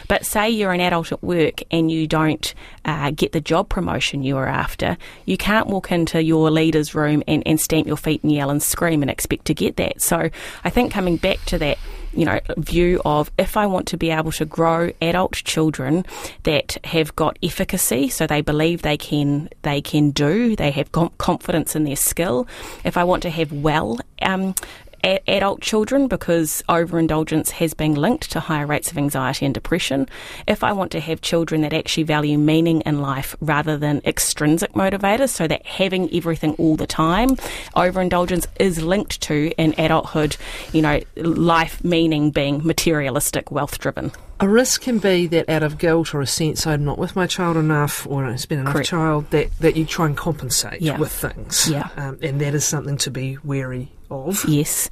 But 0.09 0.25
say 0.25 0.49
you're 0.49 0.73
an 0.73 0.80
adult 0.80 1.12
at 1.12 1.23
work 1.23 1.62
and 1.70 1.90
you 1.90 2.06
don't 2.06 2.54
uh, 2.87 3.11
get 3.11 3.32
the 3.32 3.42
job 3.42 3.68
promotion 3.68 4.23
you 4.23 4.38
are 4.38 4.47
after, 4.47 4.97
you 5.26 5.37
can't 5.37 5.66
walk 5.66 5.92
into 5.92 6.23
your 6.23 6.50
leader's 6.50 6.94
room 6.94 7.23
and, 7.28 7.42
and 7.44 7.61
stamp 7.61 7.87
your 7.87 7.99
feet 7.99 8.23
and 8.23 8.32
yell 8.32 8.49
and 8.49 8.62
scream 8.62 9.02
and 9.02 9.11
expect 9.11 9.44
to 9.44 9.54
get 9.54 9.76
that. 9.76 10.00
So 10.00 10.30
I 10.64 10.70
think 10.70 10.90
coming 10.90 11.18
back 11.18 11.44
to 11.44 11.59
that, 11.59 11.76
you 12.12 12.25
know, 12.25 12.40
view 12.57 13.00
of 13.05 13.31
if 13.38 13.57
I 13.57 13.67
want 13.67 13.87
to 13.88 13.97
be 13.97 14.11
able 14.11 14.33
to 14.33 14.45
grow 14.45 14.90
adult 15.00 15.33
children 15.33 16.05
that 16.43 16.76
have 16.85 17.14
got 17.17 17.38
efficacy, 17.43 18.09
so 18.09 18.26
they 18.26 18.40
believe 18.40 18.83
they 18.83 18.97
can 18.97 19.49
they 19.62 19.81
can 19.81 20.11
do, 20.11 20.57
they 20.57 20.71
have 20.71 20.90
confidence 20.93 21.76
in 21.76 21.85
their 21.85 21.97
skill. 21.97 22.47
If 22.85 22.97
I 22.97 23.05
want 23.05 23.23
to 23.23 23.31
have 23.31 23.52
well 23.52 23.99
um, 24.23 24.55
a- 25.04 25.21
adult 25.30 25.61
children 25.61 26.09
because 26.09 26.62
overindulgence 26.69 27.50
has 27.52 27.75
been 27.75 27.95
linked 27.95 28.30
to 28.33 28.40
higher 28.40 28.66
rates 28.66 28.90
of 28.90 28.99
anxiety 28.99 29.45
and 29.45 29.54
depression. 29.54 30.09
If 30.47 30.62
I 30.64 30.73
want 30.73 30.92
to 30.92 31.00
have 31.00 31.21
children 31.21 31.62
that 31.62 31.73
actually 31.73 32.04
value 32.04 32.38
meaning 32.38 32.80
in 32.83 33.00
life 33.00 33.37
rather 33.40 33.76
than 33.76 34.00
extrinsic 34.04 34.73
motivators, 34.73 35.30
so 35.30 35.47
that 35.49 35.64
having 35.66 36.12
everything 36.14 36.54
all 36.54 36.76
the 36.76 36.87
time, 36.87 37.37
overindulgence 37.76 38.47
is 38.59 38.83
linked 38.83 39.21
to 39.23 39.52
in 39.57 39.75
adulthood, 39.78 40.37
you 40.73 40.83
know, 40.83 41.00
life 41.16 41.83
meaning 41.85 42.30
being 42.30 42.64
materialistic, 42.66 43.50
wealth 43.50 43.78
driven. 43.78 44.12
A 44.40 44.49
risk 44.49 44.83
can 44.83 44.99
be 44.99 45.26
that 45.26 45.50
out 45.50 45.62
of 45.62 45.76
guilt 45.76 46.14
or 46.14 46.23
a 46.23 46.26
sense 46.26 46.66
I'm 46.66 46.85
not 46.85 46.97
with 46.97 47.14
my 47.14 47.26
child 47.26 47.59
enough 47.59 48.07
or 48.07 48.25
I 48.25 48.37
spend 48.37 48.62
enough 48.62 48.73
Correct. 48.73 48.88
child 48.88 49.30
that, 49.30 49.50
that 49.59 49.76
you 49.76 49.85
try 49.85 50.07
and 50.07 50.16
compensate 50.16 50.80
yeah. 50.80 50.97
with 50.97 51.12
things. 51.12 51.69
Yeah. 51.69 51.90
Um, 51.97 52.19
and 52.23 52.40
that 52.40 52.54
is 52.54 52.64
something 52.64 52.97
to 52.99 53.11
be 53.11 53.37
wary 53.45 53.92
of. 54.11 54.45
Yes, 54.49 54.90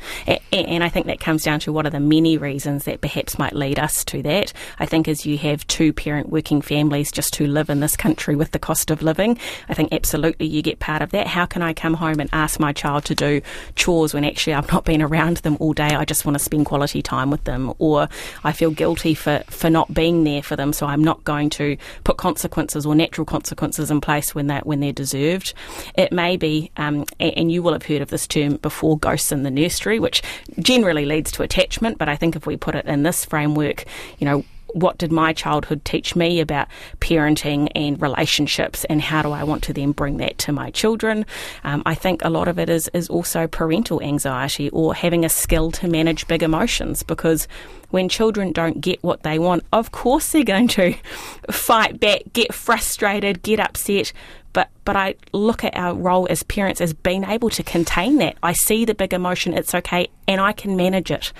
and 0.53 0.83
I 0.83 0.89
think 0.89 1.07
that 1.07 1.21
comes 1.21 1.43
down 1.43 1.61
to 1.61 1.73
what 1.73 1.87
are 1.87 1.91
the 1.91 2.01
many 2.01 2.39
reasons 2.39 2.85
that 2.85 3.01
perhaps 3.01 3.39
might 3.39 3.55
lead 3.55 3.79
us 3.79 4.05
to 4.07 4.23
that. 4.23 4.53
I 4.79 4.87
think 4.87 5.09
as 5.09 5.27
you 5.27 5.39
have 5.39 5.67
two 5.67 5.93
parent 5.93 6.31
working 6.31 6.61
families 6.61 7.13
just 7.13 7.33
to 7.35 7.47
live 7.47 7.71
in 7.71 7.81
this 7.81 7.97
country 7.97 8.37
with 8.37 8.53
the 8.53 8.59
cost 8.59 8.91
of 8.91 9.03
living, 9.03 9.39
I 9.69 9.75
think 9.75 9.93
absolutely 9.93 10.47
you 10.47 10.63
get 10.63 10.79
part 10.79 11.03
of 11.03 11.11
that. 11.11 11.27
How 11.27 11.47
can 11.47 11.63
I 11.63 11.73
come 11.73 11.95
home 11.95 12.21
and 12.21 12.31
ask 12.33 12.61
my 12.61 12.73
child 12.73 13.05
to 13.07 13.15
do 13.15 13.41
chores 13.75 14.15
when 14.15 14.25
actually 14.25 14.55
I've 14.55 14.73
not 14.73 14.85
been 14.85 15.03
around 15.03 15.39
them 15.39 15.57
all 15.61 15.73
day? 15.73 15.89
I 15.89 16.05
just 16.05 16.25
want 16.25 16.37
to 16.37 16.45
spend 16.45 16.67
quality 16.67 17.03
time 17.03 17.31
with 17.31 17.45
them, 17.45 17.73
or 17.79 18.09
I 18.45 18.53
feel 18.53 18.71
guilty 18.71 19.15
for, 19.15 19.43
for 19.49 19.71
not 19.71 19.93
being 19.93 20.25
there 20.25 20.43
for 20.43 20.57
them, 20.57 20.73
so 20.73 20.87
I'm 20.87 21.03
not 21.03 21.25
going 21.25 21.51
to 21.51 21.77
put 22.05 22.17
consequences 22.17 22.87
or 22.87 22.95
natural 22.95 23.25
consequences 23.25 23.91
in 23.91 24.01
place 24.01 24.35
when 24.35 24.47
they 24.47 24.59
when 24.59 24.81
they're 24.81 24.93
deserved. 24.93 25.55
It 25.95 26.13
may 26.13 26.37
be, 26.37 26.71
um, 26.77 27.05
and 27.21 27.51
you 27.51 27.63
will 27.63 27.73
have 27.73 27.85
heard 27.85 28.03
of 28.03 28.11
this 28.11 28.27
term 28.27 28.57
before 28.57 28.99
ghosts 29.09 29.33
in 29.33 29.43
the 29.43 29.50
nursery, 29.50 29.99
which 29.99 30.23
generally 30.59 31.07
leads 31.07 31.33
to 31.33 31.43
attachment. 31.43 31.99
But 31.99 32.09
I 32.09 32.17
think 32.17 32.37
if 32.37 32.47
we 32.47 32.57
put 32.57 32.75
it 32.75 32.85
in 32.87 33.03
this 33.03 33.25
framework, 33.25 33.85
you 34.19 34.27
know, 34.27 34.45
what 34.75 34.99
did 34.99 35.13
my 35.13 35.33
childhood 35.33 35.85
teach 35.85 36.15
me 36.15 36.41
about 36.41 36.69
parenting 37.01 37.69
and 37.75 38.01
relationships, 38.01 38.85
and 38.85 39.01
how 39.01 39.23
do 39.23 39.33
I 39.33 39.45
want 39.45 39.63
to 39.65 39.73
then 39.73 39.93
bring 39.93 40.19
that 40.19 40.39
to 40.39 40.53
my 40.53 40.71
children? 40.71 41.27
Um, 41.65 41.83
I 41.87 41.95
think 41.95 42.25
a 42.25 42.31
lot 42.31 42.49
of 42.49 42.59
it 42.59 42.69
is 42.69 42.89
is 42.95 43.09
also 43.09 43.47
parental 43.47 44.03
anxiety 44.03 44.71
or 44.71 44.95
having 44.95 45.25
a 45.25 45.29
skill 45.29 45.71
to 45.73 45.89
manage 45.89 46.27
big 46.29 46.43
emotions 46.43 47.03
because 47.03 47.49
when 47.91 48.09
children 48.09 48.53
don't 48.53 48.81
get 48.81 49.03
what 49.03 49.23
they 49.23 49.39
want, 49.39 49.65
of 49.73 49.93
course 49.93 50.33
they're 50.33 50.45
going 50.45 50.69
to 50.69 50.95
fight 51.51 51.99
back, 52.01 52.23
get 52.33 52.55
frustrated, 52.55 53.43
get 53.43 53.61
upset. 53.61 54.13
But 54.53 54.69
but 54.85 54.97
I 54.97 55.15
look 55.33 55.65
at 55.65 55.77
our 55.77 55.95
role 55.95 56.27
as 56.31 56.43
parents 56.43 56.81
as 56.81 56.93
being 56.93 57.25
able 57.25 57.51
to 57.51 57.63
contain 57.63 58.17
that. 58.17 58.37
I 58.43 58.53
see 58.53 58.85
the 58.85 58.95
big 58.95 59.13
emotion, 59.13 59.55
it's 59.55 59.75
okay, 59.75 60.09
and 60.27 60.41
I 60.41 60.53
can 60.53 60.77
manage 60.77 61.11
it. 61.11 61.33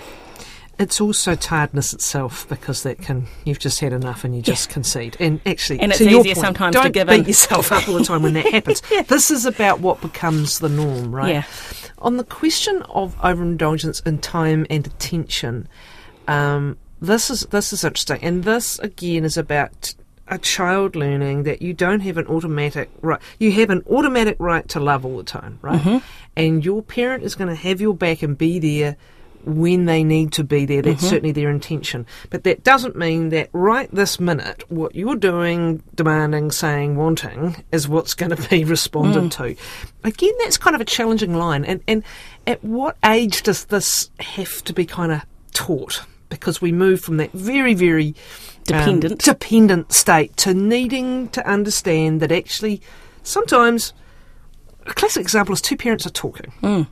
It's 0.79 1.01
also 1.01 1.35
tiredness 1.35 1.93
itself 1.93 2.49
because 2.49 2.85
that 2.85 2.99
can 2.99 3.27
you've 3.45 3.59
just 3.59 3.81
had 3.81 3.93
enough 3.93 4.25
and 4.25 4.35
you 4.35 4.43
just 4.43 4.69
yeah. 4.69 4.75
concede. 4.75 5.17
And 5.19 5.41
actually, 5.45 5.81
and 5.81 5.91
it's 5.91 6.01
easier 6.01 6.23
point, 6.23 6.37
sometimes 6.37 6.75
don't 6.75 6.85
to 6.85 6.91
give 6.91 7.09
beat 7.09 7.21
in. 7.21 7.25
yourself 7.25 7.73
up 7.73 7.89
all 7.89 7.95
the 7.95 8.05
time 8.05 8.23
when 8.23 8.35
that 8.35 8.47
happens. 8.53 8.83
yeah. 8.91 9.03
This 9.03 9.31
is 9.31 9.45
about 9.45 9.81
what 9.81 10.01
becomes 10.01 10.61
the 10.61 10.69
norm, 10.69 11.15
right? 11.15 11.35
Yeah. 11.35 11.43
On 11.99 12.17
the 12.17 12.25
question 12.25 12.83
of 12.83 13.17
overindulgence 13.25 14.01
in 14.01 14.19
time 14.19 14.67
and 14.71 14.87
attention, 14.87 15.69
um, 16.29 16.79
this 17.01 17.29
is 17.29 17.41
this 17.51 17.73
is 17.73 17.83
interesting, 17.83 18.21
and 18.23 18.45
this 18.45 18.79
again 18.79 19.25
is 19.25 19.37
about 19.37 19.95
a 20.29 20.39
child 20.39 20.95
learning 20.95 21.43
that 21.45 21.63
you 21.63 21.73
don't 21.73 22.01
have 22.01 22.19
an 22.19 22.27
automatic 22.27 22.91
right. 23.01 23.21
You 23.39 23.51
have 23.53 23.71
an 23.71 23.83
automatic 23.91 24.37
right 24.39 24.69
to 24.69 24.81
love 24.81 25.05
all 25.05 25.17
the 25.17 25.25
time, 25.25 25.59
right? 25.63 25.81
Mm-hmm. 25.81 26.07
And 26.37 26.65
your 26.65 26.83
parent 26.83 27.25
is 27.25 27.35
going 27.35 27.49
to 27.49 27.55
have 27.55 27.81
your 27.81 27.95
back 27.95 28.23
and 28.23 28.37
be 28.37 28.59
there 28.59 28.97
when 29.45 29.87
they 29.87 30.05
need 30.05 30.33
to 30.33 30.45
be 30.45 30.65
there. 30.67 30.83
That's 30.83 30.99
mm-hmm. 30.99 31.09
certainly 31.09 31.33
their 31.33 31.51
intention. 31.51 32.07
But 32.31 32.45
that 32.45 32.65
doesn't 32.65 32.97
mean 32.97 33.31
that 33.31 33.49
right 33.53 33.91
this 33.93 34.21
minute, 34.21 34.65
what 34.71 34.95
you're 34.95 35.17
doing, 35.17 35.83
demanding, 35.95 36.51
saying, 36.51 36.97
wanting, 36.97 37.65
is 37.73 37.89
what's 37.89 38.15
going 38.15 38.35
to 38.35 38.49
be 38.49 38.65
responded 38.67 39.25
mm. 39.25 39.31
to. 39.33 39.57
Again, 40.05 40.33
that's 40.41 40.59
kind 40.59 40.75
of 40.75 40.81
a 40.81 40.85
challenging 40.87 41.35
line. 41.35 41.65
And, 41.65 41.83
and 41.87 42.05
at 42.47 42.63
what 42.63 42.97
age 43.05 43.43
does 43.43 43.67
this 43.67 44.11
have 44.21 44.63
to 44.65 44.73
be 44.73 44.87
kind 44.87 45.13
of 45.13 45.23
taught? 45.53 46.03
Because 46.29 46.61
we 46.61 46.73
move 46.73 47.01
from 47.01 47.17
that 47.19 47.33
very, 47.33 47.75
very 47.75 48.15
dependent 48.65 49.13
um, 49.27 49.35
dependent 49.35 49.93
state 49.93 50.37
to 50.37 50.53
needing 50.53 51.29
to 51.31 51.47
understand 51.49 52.21
that 52.21 52.31
actually 52.31 52.83
sometimes 53.23 53.95
a 54.87 54.95
classic 54.95 55.23
example 55.23 55.53
is 55.53 55.61
two 55.61 55.77
parents 55.77 56.07
are 56.07 56.11
talking. 56.11 56.53
Mm. 56.63 56.87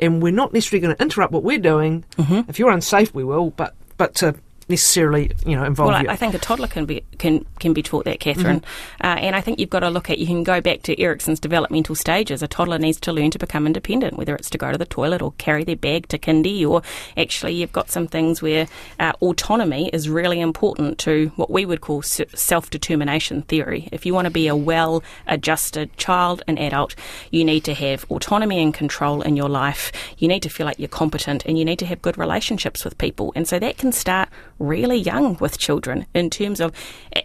And 0.00 0.22
we're 0.22 0.32
not 0.32 0.52
necessarily 0.52 0.86
going 0.86 0.96
to 0.96 1.02
interrupt 1.02 1.32
what 1.32 1.44
we're 1.44 1.58
doing. 1.58 2.04
Mm-hmm. 2.16 2.50
If 2.50 2.58
you're 2.58 2.70
unsafe, 2.70 3.14
we 3.14 3.24
will, 3.24 3.50
but 3.50 3.74
but 3.96 4.14
to 4.16 4.34
necessarily, 4.72 5.30
you 5.44 5.54
know, 5.54 5.64
involve 5.64 5.90
well, 5.90 6.02
you. 6.02 6.08
I 6.08 6.16
think 6.16 6.34
a 6.34 6.38
toddler 6.38 6.66
can 6.66 6.86
be 6.86 7.04
can 7.18 7.44
can 7.60 7.72
be 7.72 7.82
taught 7.82 8.06
that, 8.06 8.20
Catherine. 8.20 8.60
Mm-hmm. 8.60 9.06
Uh, 9.06 9.20
and 9.20 9.36
I 9.36 9.40
think 9.40 9.60
you've 9.60 9.70
got 9.70 9.80
to 9.80 9.90
look 9.90 10.08
at 10.10 10.18
you 10.18 10.26
can 10.26 10.42
go 10.42 10.60
back 10.60 10.82
to 10.82 11.00
Erikson's 11.00 11.38
developmental 11.38 11.94
stages. 11.94 12.42
A 12.42 12.48
toddler 12.48 12.78
needs 12.78 12.98
to 13.00 13.12
learn 13.12 13.30
to 13.32 13.38
become 13.38 13.66
independent, 13.66 14.16
whether 14.16 14.34
it's 14.34 14.50
to 14.50 14.58
go 14.58 14.72
to 14.72 14.78
the 14.78 14.86
toilet 14.86 15.20
or 15.20 15.32
carry 15.32 15.62
their 15.62 15.76
bag 15.76 16.08
to 16.08 16.18
kindy, 16.18 16.66
or 16.66 16.82
actually 17.16 17.52
you've 17.52 17.72
got 17.72 17.90
some 17.90 18.06
things 18.06 18.40
where 18.40 18.66
uh, 18.98 19.12
autonomy 19.20 19.90
is 19.90 20.08
really 20.08 20.40
important 20.40 20.98
to 21.00 21.30
what 21.36 21.50
we 21.50 21.66
would 21.66 21.82
call 21.82 22.02
self 22.02 22.70
determination 22.70 23.42
theory. 23.42 23.88
If 23.92 24.06
you 24.06 24.14
want 24.14 24.24
to 24.24 24.30
be 24.30 24.48
a 24.48 24.56
well 24.56 25.02
adjusted 25.26 25.94
child 25.98 26.42
and 26.48 26.58
adult, 26.58 26.94
you 27.30 27.44
need 27.44 27.64
to 27.64 27.74
have 27.74 28.06
autonomy 28.10 28.62
and 28.62 28.72
control 28.72 29.20
in 29.20 29.36
your 29.36 29.50
life. 29.50 29.92
You 30.16 30.28
need 30.28 30.42
to 30.44 30.48
feel 30.48 30.64
like 30.64 30.78
you're 30.78 30.88
competent, 30.88 31.44
and 31.44 31.58
you 31.58 31.64
need 31.64 31.78
to 31.80 31.86
have 31.86 32.00
good 32.00 32.16
relationships 32.16 32.84
with 32.84 32.96
people. 32.96 33.32
And 33.36 33.46
so 33.46 33.58
that 33.58 33.76
can 33.76 33.92
start 33.92 34.30
really 34.62 34.96
young 34.96 35.36
with 35.38 35.58
children 35.58 36.06
in 36.14 36.30
terms 36.30 36.60
of, 36.60 36.72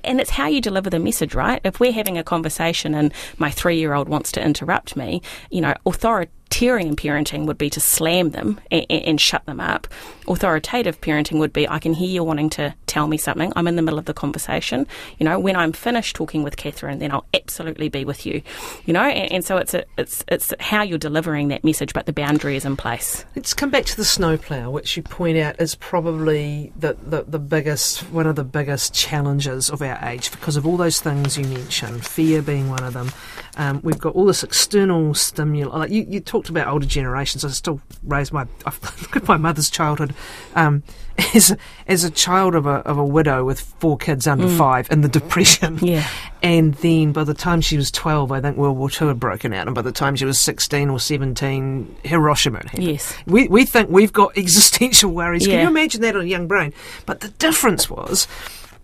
and 0.04 0.20
it's 0.20 0.32
how 0.32 0.48
you 0.48 0.62
deliver 0.62 0.90
the 0.90 1.00
message, 1.00 1.36
right? 1.36 1.62
If 1.64 1.80
we're 1.80 1.92
having 1.92 2.18
a 2.18 2.24
conversation 2.24 2.94
and 2.94 3.14
my 3.38 3.52
three 3.52 3.78
year 3.78 3.94
old 3.94 4.10
wants 4.10 4.32
to 4.34 4.44
interrupt 4.44 4.96
me, 4.96 5.22
you 5.50 5.62
know, 5.62 5.74
authority 5.86 6.32
Tyrian 6.50 6.96
parenting 6.96 7.46
would 7.46 7.58
be 7.58 7.70
to 7.70 7.80
slam 7.80 8.32
them 8.32 8.60
and, 8.72 8.86
and, 8.90 9.22
shut 9.22 9.46
them 9.46 9.60
up. 9.60 9.88
Authoritative 10.28 11.02
parenting 11.02 11.40
would 11.40 11.54
be 11.54 11.68
I 11.68 11.80
can 11.80 11.94
hear 11.94 12.08
you 12.08 12.24
wanting 12.24 12.50
to 12.52 12.74
tell 12.86 13.08
me 13.08 13.18
something. 13.18 13.52
I'm 13.56 13.68
in 13.68 13.76
the 13.76 13.82
middle 13.82 14.00
of 14.00 14.06
the 14.06 14.14
conversation. 14.14 14.88
You 15.18 15.26
know, 15.26 15.40
when 15.40 15.56
I'm 15.56 15.72
finished 15.72 16.16
talking 16.16 16.44
with 16.44 16.58
Catherine, 16.58 17.00
then 17.00 17.12
I'll 17.12 17.26
absolutely 17.34 17.90
be 17.90 18.06
with 18.06 18.26
you. 18.26 18.42
You 18.86 18.94
know, 18.94 19.02
and, 19.02 19.32
and 19.32 19.46
so 19.46 19.58
it's 19.58 19.74
a, 19.74 19.86
it's 19.98 20.24
it's 20.28 20.54
how 20.60 20.84
you're 20.84 20.98
delivering 20.98 21.50
that 21.50 21.64
message, 21.64 21.94
but 21.94 22.06
the 22.06 22.14
boundary 22.14 22.56
is 22.56 22.66
in 22.66 22.78
place. 22.78 23.26
Let's 23.36 23.54
come 23.54 23.70
back 23.70 23.86
to 23.86 23.98
the 23.98 24.06
snowplow, 24.06 24.70
which 24.70 24.98
you 24.98 25.04
point 25.04 25.38
out 25.38 25.60
is 25.60 25.76
probably 25.76 26.72
the, 26.78 26.98
the, 27.02 27.24
the 27.24 27.40
biggest 27.40 28.02
one 28.12 28.28
of 28.28 28.36
the 28.36 28.44
biggest 28.44 28.94
challenges 28.94 29.70
of 29.70 29.82
our 29.82 29.98
age 30.04 30.32
because 30.32 30.56
of 30.56 30.66
all 30.66 30.78
those 30.78 31.02
things 31.02 31.38
you 31.38 31.46
mentioned, 31.46 32.06
fear 32.06 32.42
being 32.42 32.70
one 32.70 32.84
of 32.84 32.94
them. 32.94 33.12
Um, 33.58 33.82
we've 33.84 34.00
got 34.00 34.16
all 34.16 34.26
this 34.26 34.44
external 34.44 35.14
stimuli. 35.14 35.78
Like 35.78 35.92
you, 35.92 36.06
you 36.08 36.20
talked 36.38 36.50
about 36.50 36.68
older 36.68 36.86
generations. 36.86 37.44
I 37.44 37.50
still 37.50 37.82
raise 38.04 38.32
my 38.32 38.46
look 38.66 39.16
at 39.16 39.28
my 39.28 39.38
mother's 39.38 39.72
childhood 39.72 40.14
um, 40.54 40.84
as 41.34 41.50
a, 41.50 41.58
as 41.88 42.04
a 42.04 42.12
child 42.12 42.54
of 42.54 42.68
a 42.68 42.76
of 42.86 43.00
a 43.00 43.04
widow 43.04 43.44
with 43.44 43.60
four 43.60 43.98
kids 43.98 44.28
under 44.28 44.46
mm. 44.46 44.56
five 44.56 44.88
in 44.92 45.02
the 45.02 45.10
depression. 45.10 45.80
Yeah, 45.88 46.06
and 46.44 46.74
then 46.76 47.14
by 47.14 47.24
the 47.24 47.34
time 47.34 47.62
she 47.62 47.78
was 47.78 47.92
twelve, 47.92 48.32
I 48.32 48.42
think 48.42 48.58
World 48.58 48.78
War 48.78 48.90
Two 48.90 49.08
had 49.08 49.20
broken 49.20 49.54
out, 49.54 49.68
and 49.68 49.76
by 49.76 49.82
the 49.82 49.92
time 49.92 50.16
she 50.18 50.26
was 50.26 50.38
sixteen 50.38 50.90
or 50.90 51.00
seventeen, 51.00 51.96
Hiroshima 52.04 52.58
had 52.58 52.70
happened. 52.70 52.88
Yes, 52.88 53.16
we 53.26 53.48
we 53.48 53.64
think 53.64 53.90
we've 53.90 54.12
got 54.12 54.38
existential 54.38 55.12
worries. 55.12 55.48
Yeah. 55.48 55.54
Can 55.54 55.62
you 55.62 55.68
imagine 55.70 56.02
that 56.02 56.16
on 56.16 56.24
a 56.24 56.26
young 56.26 56.48
brain? 56.48 56.74
But 57.06 57.22
the 57.22 57.30
difference 57.30 57.90
was, 57.90 58.28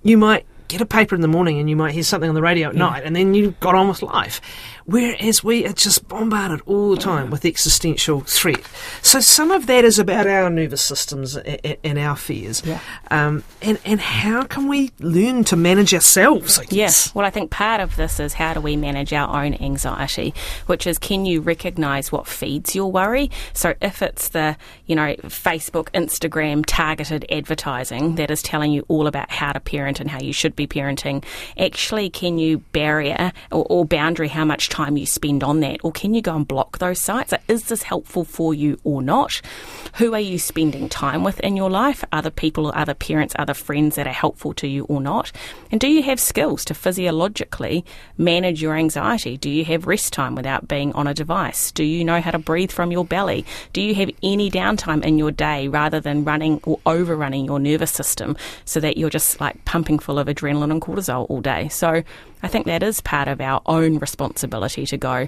you 0.02 0.18
might 0.18 0.46
get 0.68 0.82
a 0.82 0.86
paper 0.86 1.16
in 1.16 1.22
the 1.22 1.28
morning 1.28 1.60
and 1.60 1.70
you 1.70 1.76
might 1.76 1.94
hear 1.94 2.04
something 2.04 2.30
on 2.30 2.36
the 2.36 2.42
radio 2.42 2.70
at 2.70 2.76
yeah. 2.76 2.80
night 2.80 3.04
and 3.04 3.16
then 3.16 3.34
you 3.34 3.52
got 3.60 3.76
on 3.76 3.88
with 3.88 4.02
life. 4.02 4.42
Whereas 4.86 5.44
we 5.44 5.66
are 5.66 5.72
just 5.72 6.08
bombarded 6.10 6.62
all 6.66 6.92
the 6.92 6.98
time 6.98 7.30
with 7.30 7.46
existential 7.46 8.20
threat. 8.22 8.62
So 9.02 9.22
some 9.22 9.50
of 9.50 9.66
that 9.68 9.86
is 9.86 9.98
about 9.98 10.28
our 10.28 10.50
nervous 10.50 10.82
systems 10.82 11.38
and 11.38 11.98
our 11.98 12.18
fears. 12.18 12.62
Yeah. 12.66 12.80
Um, 13.10 13.44
and, 13.62 13.80
and 13.86 14.02
how 14.02 14.44
can 14.44 14.68
we 14.68 14.92
learn 15.00 15.46
to 15.46 15.56
manage 15.56 15.94
ourselves? 15.94 16.60
Yes. 16.70 17.16
Well, 17.16 17.26
I 17.26 17.30
think 17.30 17.50
part 17.50 17.80
of 17.80 17.96
this 17.96 18.20
is 18.20 18.34
how 18.34 18.54
do 18.54 18.60
we 18.60 18.76
manage 18.76 19.14
our 19.14 19.44
own 19.44 19.54
anxiety, 19.54 20.34
which 20.66 20.86
is 20.86 20.98
can 20.98 21.26
you 21.26 21.40
recognise 21.40 22.12
what 22.12 22.28
feeds 22.28 22.76
your 22.76 22.92
worry? 22.92 23.32
So 23.54 23.76
if 23.82 24.02
it's 24.02 24.30
the, 24.30 24.58
you 24.86 24.96
know, 24.98 25.16
Facebook, 25.24 25.90
Instagram 25.92 26.66
targeted 26.66 27.26
advertising 27.32 28.16
that 28.16 28.30
is 28.30 28.42
telling 28.42 28.74
you 28.74 28.86
all 28.90 29.08
about 29.08 29.32
how 29.32 29.54
to 29.54 29.62
parent 29.62 30.02
and 30.02 30.10
how 30.10 30.20
you 30.20 30.34
should 30.34 30.58
be 30.58 30.63
be 30.68 30.80
parenting, 30.80 31.24
actually, 31.58 32.10
can 32.10 32.38
you 32.38 32.60
barrier 32.72 33.32
or, 33.52 33.66
or 33.70 33.86
boundary 33.86 34.28
how 34.28 34.46
much 34.46 34.70
time 34.70 34.98
you 34.98 35.06
spend 35.06 35.44
on 35.44 35.60
that? 35.62 35.80
Or 35.84 35.92
can 35.92 36.14
you 36.14 36.22
go 36.22 36.36
and 36.36 36.48
block 36.48 36.80
those 36.80 37.00
sites? 37.00 37.32
Like, 37.32 37.44
is 37.48 37.66
this 37.66 37.84
helpful 37.84 38.24
for 38.24 38.54
you 38.54 38.80
or 38.84 39.02
not? 39.02 39.42
Who 39.96 40.14
are 40.14 40.20
you 40.20 40.40
spending 40.40 40.90
time 40.90 41.24
with 41.24 41.40
in 41.42 41.56
your 41.56 41.70
life? 41.70 42.04
Other 42.12 42.32
people, 42.32 42.72
other 42.74 42.94
parents, 42.94 43.36
other 43.38 43.54
friends 43.54 43.96
that 43.96 44.08
are 44.08 44.14
helpful 44.14 44.54
to 44.56 44.68
you 44.68 44.86
or 44.86 45.02
not? 45.02 45.32
And 45.72 45.80
do 45.80 45.88
you 45.88 46.04
have 46.04 46.20
skills 46.20 46.66
to 46.66 46.74
physiologically 46.74 47.86
manage 48.18 48.62
your 48.62 48.76
anxiety? 48.76 49.38
Do 49.38 49.50
you 49.50 49.66
have 49.66 49.88
rest 49.88 50.14
time 50.14 50.36
without 50.36 50.68
being 50.68 50.94
on 50.94 51.08
a 51.08 51.14
device? 51.14 51.72
Do 51.72 51.84
you 51.84 52.04
know 52.04 52.22
how 52.22 52.32
to 52.32 52.40
breathe 52.40 52.72
from 52.72 52.92
your 52.92 53.06
belly? 53.06 53.46
Do 53.74 53.82
you 53.82 53.96
have 53.96 54.10
any 54.22 54.50
downtime 54.50 55.04
in 55.04 55.18
your 55.18 55.32
day 55.32 55.68
rather 55.68 56.00
than 56.00 56.26
running 56.26 56.60
or 56.64 56.80
overrunning 56.86 57.46
your 57.46 57.60
nervous 57.60 57.92
system 57.92 58.38
so 58.66 58.80
that 58.80 58.98
you're 58.98 59.10
just 59.10 59.40
like 59.40 59.64
pumping 59.66 60.00
full 60.00 60.20
of 60.20 60.28
adrenaline 60.28 60.43
and 60.48 60.82
cortisol 60.82 61.30
all 61.30 61.42
day? 61.42 61.70
So 61.70 62.04
I 62.42 62.48
think 62.48 62.66
that 62.66 62.84
is 62.84 63.02
part 63.02 63.28
of 63.28 63.42
our 63.42 63.62
own 63.66 64.00
responsibility 64.00 64.86
to 64.86 64.98
go, 64.98 65.28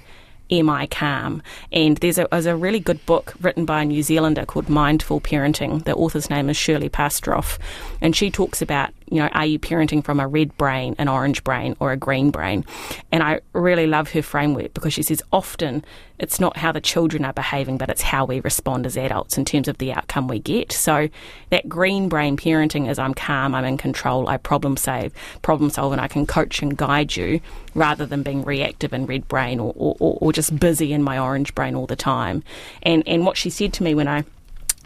Am 0.52 0.70
I 0.70 0.86
calm? 0.86 1.42
And 1.72 1.98
there's 1.98 2.20
a, 2.20 2.28
there's 2.30 2.46
a 2.46 2.56
really 2.56 2.80
good 2.80 3.04
book 3.08 3.34
written 3.42 3.66
by 3.66 3.82
a 3.82 3.86
New 3.86 4.04
Zealander 4.04 4.46
called 4.46 4.70
Mindful 4.70 5.20
Parenting. 5.22 5.84
The 5.86 5.96
author's 5.96 6.30
name 6.30 6.52
is 6.52 6.58
Shirley 6.58 6.88
Pastroff. 6.88 7.58
And 8.00 8.16
she 8.16 8.30
talks 8.30 8.62
about, 8.62 8.92
you 9.10 9.20
know, 9.20 9.28
are 9.28 9.46
you 9.46 9.60
parenting 9.60 10.04
from 10.04 10.20
a 10.20 10.28
red 10.28 10.58
brain, 10.58 10.96
an 10.98 11.08
orange 11.08 11.44
brain, 11.44 11.76
or 11.80 11.92
a 11.92 11.98
green 11.98 12.32
brain? 12.32 12.66
And 13.12 13.22
I 13.22 13.42
really 13.54 13.88
love 13.88 14.12
her 14.12 14.22
framework 14.22 14.74
because 14.74 14.94
she 14.94 15.04
says 15.04 15.22
often 15.32 15.86
it's 16.18 16.40
not 16.40 16.58
how 16.58 16.72
the 16.72 16.82
children 16.82 17.26
are 17.26 17.34
behaving, 17.34 17.78
but 17.78 17.90
it's 17.90 18.02
how 18.02 18.26
we 18.26 18.40
respond 18.40 18.86
as 18.86 18.98
adults 18.98 19.38
in 19.38 19.46
terms 19.46 19.68
of 19.68 19.78
the 19.78 19.92
outcome 19.92 20.28
we 20.28 20.40
get. 20.40 20.72
So 20.72 21.10
that 21.50 21.68
green 21.68 22.10
brain 22.10 22.38
parenting 22.38 22.90
is 22.90 22.98
I'm 22.98 23.14
calm, 23.14 23.54
I'm 23.54 23.66
in 23.66 23.78
control, 23.78 24.28
I 24.28 24.38
problem 24.38 24.78
save, 24.78 25.14
problem 25.42 25.70
solve, 25.70 25.92
and 25.92 26.02
I 26.02 26.08
can 26.08 26.26
coach 26.26 26.62
and 26.62 26.78
guide 26.78 27.16
you 27.16 27.42
rather 27.74 28.06
than 28.06 28.24
being 28.24 28.44
reactive 28.44 28.94
in 28.94 29.06
red 29.06 29.28
brain 29.28 29.60
or, 29.60 29.74
or, 29.76 29.96
or 30.00 30.34
just 30.34 30.58
busy 30.58 30.94
in 30.94 31.04
my 31.04 31.20
orange 31.20 31.54
brain 31.54 31.76
all 31.76 31.86
the 31.86 31.96
time. 31.96 32.44
And 32.82 33.04
and 33.08 33.26
what 33.26 33.38
she 33.38 33.50
said 33.50 33.74
to 33.74 33.84
me 33.84 33.94
when 33.94 34.08
I 34.08 34.24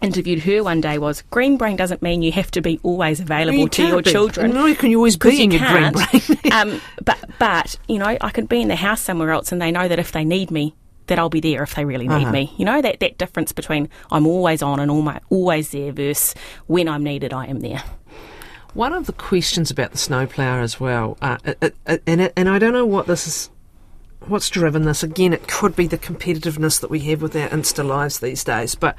interviewed 0.01 0.39
her 0.44 0.63
one 0.63 0.82
day 0.82 0.98
was 0.98 1.22
green 1.29 1.58
brain 1.58 1.75
doesn't 1.75 2.01
mean 2.01 2.22
you 2.22 2.32
have 2.32 2.50
to 2.51 2.62
be 2.62 2.79
always 2.84 3.20
available 3.20 3.58
You 3.60 3.70
to 3.70 3.88
your 3.88 4.01
be. 4.01 4.12
children. 4.12 4.51
No, 4.53 4.65
you 4.65 4.75
can 4.75 4.94
always 4.96 5.15
'Cause 5.18 5.32
be 5.32 5.44
in 5.44 5.51
your 5.51 5.62
green 5.68 5.91
brain. 5.91 6.39
um, 6.53 6.82
but 7.03 7.18
but 7.39 7.75
you 7.88 8.00
know, 8.00 8.18
I 8.22 8.29
could 8.32 8.48
be 8.50 8.62
in 8.62 8.68
the 8.70 8.75
house 8.75 9.01
somewhere 9.01 9.32
else, 9.32 9.51
and 9.51 9.62
they 9.62 9.72
know 9.72 9.88
that 9.88 10.00
if 10.00 10.12
they 10.12 10.24
need 10.24 10.51
me, 10.51 10.74
that 11.08 11.18
I'll 11.20 11.29
be 11.29 11.39
there 11.39 11.63
if 11.63 11.75
they 11.75 11.86
really 11.86 12.08
need 12.08 12.24
Uh-huh. 12.24 12.32
me. 12.32 12.53
You 12.58 12.65
know 12.65 12.82
that 12.82 13.00
that 13.00 13.18
difference 13.18 13.51
between 13.51 13.89
I'm 14.12 14.25
always 14.27 14.62
on 14.62 14.79
and 14.79 14.89
all 14.91 15.01
my, 15.01 15.20
always 15.29 15.72
there 15.72 15.91
versus 15.91 16.36
when 16.68 16.88
I'm 16.88 17.03
needed, 17.03 17.34
I 17.34 17.48
am 17.48 17.60
there. 17.62 17.84
One 18.75 18.94
of 18.94 19.08
the 19.08 19.13
questions 19.13 19.72
about 19.72 19.91
the 19.91 19.98
snowplower 19.98 20.60
as 20.62 20.79
well, 20.79 21.18
uh, 21.22 21.38
it, 21.44 21.58
it, 21.62 21.75
it- 21.88 22.03
and 22.06 22.22
it, 22.22 22.34
and 22.38 22.48
I 22.48 22.60
don't 22.60 22.74
know 22.74 22.86
what 22.86 23.08
this 23.08 23.25
is, 23.25 23.50
what's 24.27 24.50
driven 24.50 24.84
this. 24.84 25.01
Again, 25.01 25.34
it 25.34 25.48
could 25.48 25.75
be 25.75 25.88
the 25.88 25.98
competitiveness 25.98 26.79
that 26.82 26.91
we 26.91 27.00
have 27.01 27.24
with 27.24 27.36
our 27.36 27.50
Insta 27.50 27.84
lives 27.86 28.20
these 28.20 28.44
days, 28.44 28.75
but. 28.75 28.96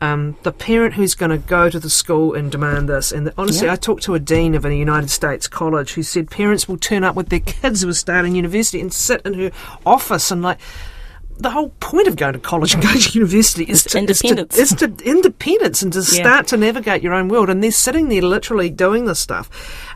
Um, 0.00 0.36
the 0.42 0.50
parent 0.50 0.94
who's 0.94 1.14
going 1.14 1.30
to 1.30 1.38
go 1.38 1.70
to 1.70 1.78
the 1.78 1.90
school 1.90 2.34
and 2.34 2.50
demand 2.50 2.88
this, 2.88 3.12
and 3.12 3.28
the, 3.28 3.34
honestly, 3.38 3.66
Yeah. 3.66 3.74
I 3.74 3.76
talked 3.76 4.02
to 4.04 4.14
a 4.14 4.18
dean 4.18 4.56
of 4.56 4.64
a 4.64 4.74
United 4.74 5.10
States 5.10 5.46
college 5.46 5.92
who 5.92 6.02
said 6.02 6.28
parents 6.28 6.66
will 6.66 6.78
turn 6.78 7.04
up 7.04 7.14
with 7.14 7.28
their 7.28 7.38
kids 7.40 7.82
who 7.82 7.88
are 7.88 7.94
starting 7.94 8.34
university 8.34 8.80
and 8.80 8.92
sit 8.92 9.22
in 9.24 9.34
her 9.34 9.50
office 9.86 10.30
and 10.30 10.42
like. 10.42 10.58
The 11.38 11.50
whole 11.50 11.70
point 11.80 12.06
of 12.08 12.14
going 12.16 12.34
to 12.34 12.38
college 12.38 12.74
and 12.74 12.82
going 12.84 12.98
to 13.00 13.18
university 13.18 13.64
is 13.64 13.82
to, 13.84 13.98
is 13.98 14.18
to, 14.18 14.28
independence. 14.28 14.58
is 14.58 14.68
to 14.74 14.92
independence 15.02 15.82
and 15.82 15.92
to 15.94 16.00
Yeah. 16.00 16.04
start 16.04 16.46
to 16.48 16.56
navigate 16.58 17.02
your 17.02 17.14
own 17.14 17.28
world. 17.28 17.48
And 17.48 17.64
they're 17.64 17.72
sitting 17.72 18.08
there 18.10 18.20
literally 18.22 18.68
doing 18.68 19.06
this 19.06 19.18
stuff. 19.18 19.48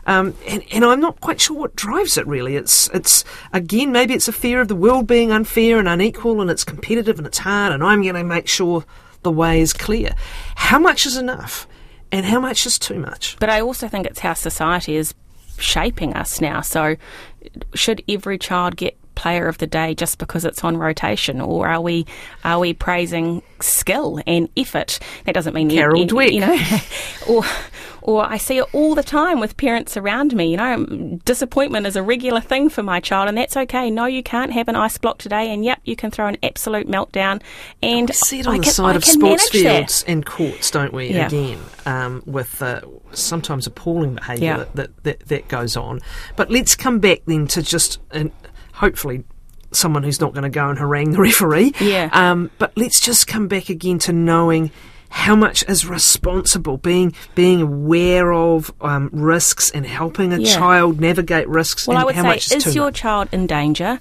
Um, 0.07 0.33
and, 0.47 0.63
and 0.73 0.83
I'm 0.83 0.99
not 0.99 1.21
quite 1.21 1.39
sure 1.39 1.55
what 1.55 1.75
drives 1.75 2.17
it 2.17 2.25
really. 2.27 2.55
It's, 2.55 2.89
it's, 2.89 3.23
again, 3.53 3.91
maybe 3.91 4.13
it's 4.15 4.27
a 4.27 4.33
fear 4.33 4.59
of 4.61 4.67
the 4.67 4.75
world 4.75 5.05
being 5.05 5.31
unfair 5.31 5.77
and 5.77 5.87
unequal 5.87 6.41
and 6.41 6.49
it's 6.49 6.63
competitive 6.63 7.17
and 7.19 7.27
it's 7.27 7.37
hard 7.37 7.71
and 7.71 7.83
I'm 7.83 8.01
going 8.01 8.15
to 8.15 8.23
make 8.23 8.47
sure 8.47 8.83
the 9.27 9.31
way 9.31 9.59
is 9.59 9.73
clear. 9.73 10.11
How 10.55 10.79
much 10.79 11.05
is 11.05 11.17
enough? 11.17 11.67
And 12.13 12.25
how 12.25 12.39
much 12.39 12.65
is 12.65 12.79
too 12.79 12.97
much? 12.97 13.35
But 13.41 13.49
I 13.49 13.59
also 13.59 13.89
think 13.89 14.05
it's 14.07 14.19
how 14.19 14.33
society 14.33 14.95
is 14.95 15.13
shaping 15.57 16.13
us 16.13 16.39
now. 16.39 16.61
So, 16.61 16.95
should 17.73 18.01
every 18.07 18.37
child 18.37 18.77
get 18.77 18.97
player 19.15 19.49
of 19.49 19.57
the 19.57 19.67
day 19.67 19.95
just 19.95 20.17
because 20.17 20.45
it's 20.45 20.63
on 20.63 20.77
rotation, 20.77 21.41
or 21.41 21.67
are 21.67 21.81
we 21.81 22.05
are 22.45 22.59
we 22.59 22.73
praising 22.73 23.41
skill 23.59 24.21
and 24.25 24.47
effort? 24.55 24.97
That 25.25 25.35
doesn't 25.35 25.53
mean 25.53 25.69
Carol 25.69 25.99
you, 25.99 26.07
Dweck. 26.07 26.31
you 26.31 26.39
know, 26.39 26.57
or 27.35 27.43
or 28.07 28.25
I 28.25 28.37
see 28.37 28.57
it 28.57 28.65
all 28.73 28.95
the 28.95 29.03
time 29.03 29.39
with 29.39 29.57
parents 29.57 29.95
around 29.97 30.33
me. 30.33 30.49
You 30.49 30.57
know, 30.57 31.19
disappointment 31.25 31.85
is 31.85 31.95
a 31.95 32.01
regular 32.01 32.41
thing 32.41 32.69
for 32.69 32.81
my 32.81 32.99
child, 32.99 33.27
and 33.29 33.37
that's 33.37 33.55
okay. 33.55 33.91
No, 33.91 34.05
you 34.05 34.23
can't 34.23 34.51
have 34.53 34.67
an 34.69 34.75
ice 34.75 34.97
block 34.97 35.19
today, 35.19 35.53
and 35.53 35.63
yep, 35.63 35.79
you 35.83 35.95
can 35.95 36.09
throw 36.09 36.25
an 36.27 36.37
absolute 36.41 36.87
meltdown. 36.87 37.41
And 37.83 38.07
We 38.09 38.13
see 38.13 38.39
it 38.39 38.47
I 38.47 38.51
on 38.53 38.57
the 38.57 38.63
can- 38.63 38.73
side 38.73 38.93
I 38.93 38.95
of 38.95 39.05
sports 39.05 39.53
manage 39.53 39.63
that. 39.63 39.77
fields 39.77 40.03
and 40.07 40.25
courts, 40.25 40.71
don't 40.71 40.93
we? 40.93 41.09
Yeah. 41.13 41.27
Again, 41.27 41.59
um, 41.85 42.23
with 42.25 42.61
uh, 42.61 42.81
sometimes 43.11 43.67
appalling 43.67 44.15
behaviour 44.15 44.45
Yeah. 44.45 44.57
that, 44.57 44.75
that, 44.75 45.03
that 45.03 45.19
that 45.27 45.47
goes 45.49 45.75
on. 45.77 45.99
But 46.35 46.49
let's 46.49 46.75
come 46.75 46.99
back 46.99 47.19
then 47.27 47.45
to 47.47 47.61
just 47.61 47.99
and 48.11 48.31
hopefully 48.73 49.23
someone 49.71 50.01
who's 50.03 50.21
not 50.21 50.33
going 50.33 50.43
to 50.43 50.49
go 50.49 50.69
and 50.69 50.79
harangue 50.79 51.11
the 51.11 51.19
referee. 51.21 51.73
Yeah. 51.81 52.09
Um, 52.13 52.51
but 52.57 52.71
let's 52.77 53.01
just 53.01 53.27
come 53.27 53.49
back 53.49 53.67
again 53.69 53.99
to 53.99 54.13
knowing. 54.13 54.71
How 55.09 55.35
much 55.35 55.63
is 55.67 55.85
responsible? 55.85 56.77
Being 56.77 57.13
being 57.35 57.61
aware 57.61 58.31
of 58.33 58.71
um, 58.81 59.09
risks 59.11 59.69
and 59.71 59.85
helping 59.85 60.33
a 60.33 60.37
Yeah. 60.39 60.55
child 60.55 60.99
navigate 60.99 61.47
risks. 61.47 61.87
Well, 61.87 61.97
and 61.97 62.01
I 62.01 62.05
would 62.05 62.15
how 62.15 62.21
say, 62.23 62.27
much 62.27 62.51
is, 62.51 62.67
is 62.67 62.75
your 62.75 62.85
much? 62.85 62.95
child 62.95 63.29
in 63.31 63.47
danger? 63.47 63.99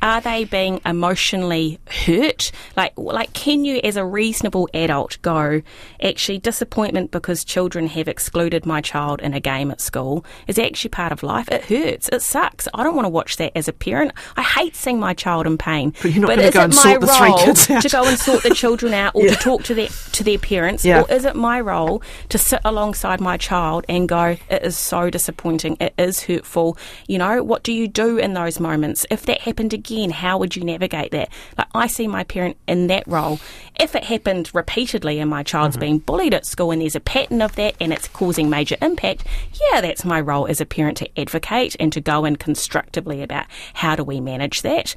Are 0.00 0.20
they 0.20 0.44
being 0.44 0.80
emotionally 0.86 1.78
hurt? 2.06 2.52
Like, 2.76 2.92
like, 2.96 3.32
can 3.32 3.64
you, 3.64 3.78
as 3.82 3.96
a 3.96 4.04
reasonable 4.04 4.68
adult, 4.72 5.18
go? 5.22 5.62
Actually, 6.02 6.38
disappointment 6.38 7.10
because 7.10 7.44
children 7.44 7.88
have 7.88 8.08
excluded 8.08 8.64
my 8.64 8.80
child 8.80 9.20
in 9.20 9.34
a 9.34 9.40
game 9.40 9.70
at 9.70 9.80
school 9.80 10.24
is 10.46 10.58
actually 10.58 10.90
part 10.90 11.12
of 11.12 11.22
life. 11.22 11.48
It 11.50 11.64
hurts. 11.64 12.08
It 12.10 12.22
sucks. 12.22 12.68
I 12.74 12.84
don't 12.84 12.94
want 12.94 13.06
to 13.06 13.10
watch 13.10 13.36
that 13.38 13.52
as 13.56 13.66
a 13.68 13.72
parent. 13.72 14.12
I 14.36 14.42
hate 14.42 14.76
seeing 14.76 15.00
my 15.00 15.14
child 15.14 15.46
in 15.46 15.58
pain. 15.58 15.92
But 16.02 16.12
you're 16.12 16.20
not 16.22 16.28
gonna 16.28 16.42
is 16.42 16.54
go 16.54 16.60
it 16.60 16.64
and 16.64 16.74
my 16.74 16.82
sort 16.82 17.00
the 17.00 17.06
three 17.08 17.28
role 17.28 17.38
kids 17.44 17.70
out. 17.70 17.82
to 17.82 17.88
go 17.88 18.04
and 18.04 18.18
sort 18.18 18.42
the 18.44 18.50
children 18.54 18.94
out, 18.94 19.14
or 19.14 19.22
Yeah. 19.28 19.34
to 19.34 19.36
talk 19.36 19.64
to 19.64 19.74
their 19.74 19.88
to 20.12 20.22
their 20.24 20.38
parents, 20.38 20.84
Yeah. 20.84 21.02
or 21.02 21.12
is 21.12 21.24
it 21.24 21.34
my 21.36 21.60
role 21.60 22.02
to 22.28 22.38
sit 22.38 22.60
alongside 22.64 23.20
my 23.20 23.36
child 23.36 23.84
and 23.88 24.08
go, 24.08 24.36
it 24.48 24.62
is 24.62 24.76
so 24.76 25.10
disappointing, 25.10 25.76
it 25.80 25.94
is 25.98 26.22
hurtful. 26.24 26.76
You 27.08 27.18
know, 27.18 27.42
what 27.42 27.62
do 27.62 27.72
you 27.72 27.88
do 27.88 28.16
in 28.18 28.34
those 28.34 28.60
moments? 28.60 29.04
If 29.10 29.22
that 29.26 29.40
happened 29.42 29.72
again, 29.74 29.87
how 30.12 30.38
would 30.38 30.54
you 30.54 30.64
navigate 30.64 31.10
that? 31.12 31.30
Like, 31.56 31.68
I 31.74 31.86
see 31.86 32.06
my 32.06 32.24
parent 32.24 32.56
in 32.66 32.86
that 32.88 33.06
role. 33.06 33.40
If 33.80 33.94
it 33.94 34.04
happened 34.04 34.50
repeatedly 34.52 35.18
and 35.18 35.30
my 35.30 35.42
child's 35.42 35.76
Mm-hmm. 35.76 35.80
being 35.80 35.98
bullied 35.98 36.34
at 36.34 36.46
school 36.46 36.70
and 36.70 36.80
there's 36.82 36.96
a 36.96 37.00
pattern 37.00 37.42
of 37.42 37.54
that 37.56 37.74
and 37.80 37.92
it's 37.92 38.08
causing 38.08 38.48
major 38.50 38.76
impact, 38.82 39.24
yeah, 39.72 39.80
that's 39.80 40.04
my 40.04 40.20
role 40.20 40.46
as 40.46 40.60
a 40.60 40.66
parent 40.66 40.96
to 40.98 41.20
advocate 41.20 41.76
and 41.78 41.92
to 41.92 42.00
go 42.00 42.24
in 42.24 42.36
constructively 42.36 43.22
about 43.22 43.46
how 43.74 43.94
do 43.96 44.04
we 44.04 44.20
manage 44.20 44.62
that. 44.62 44.94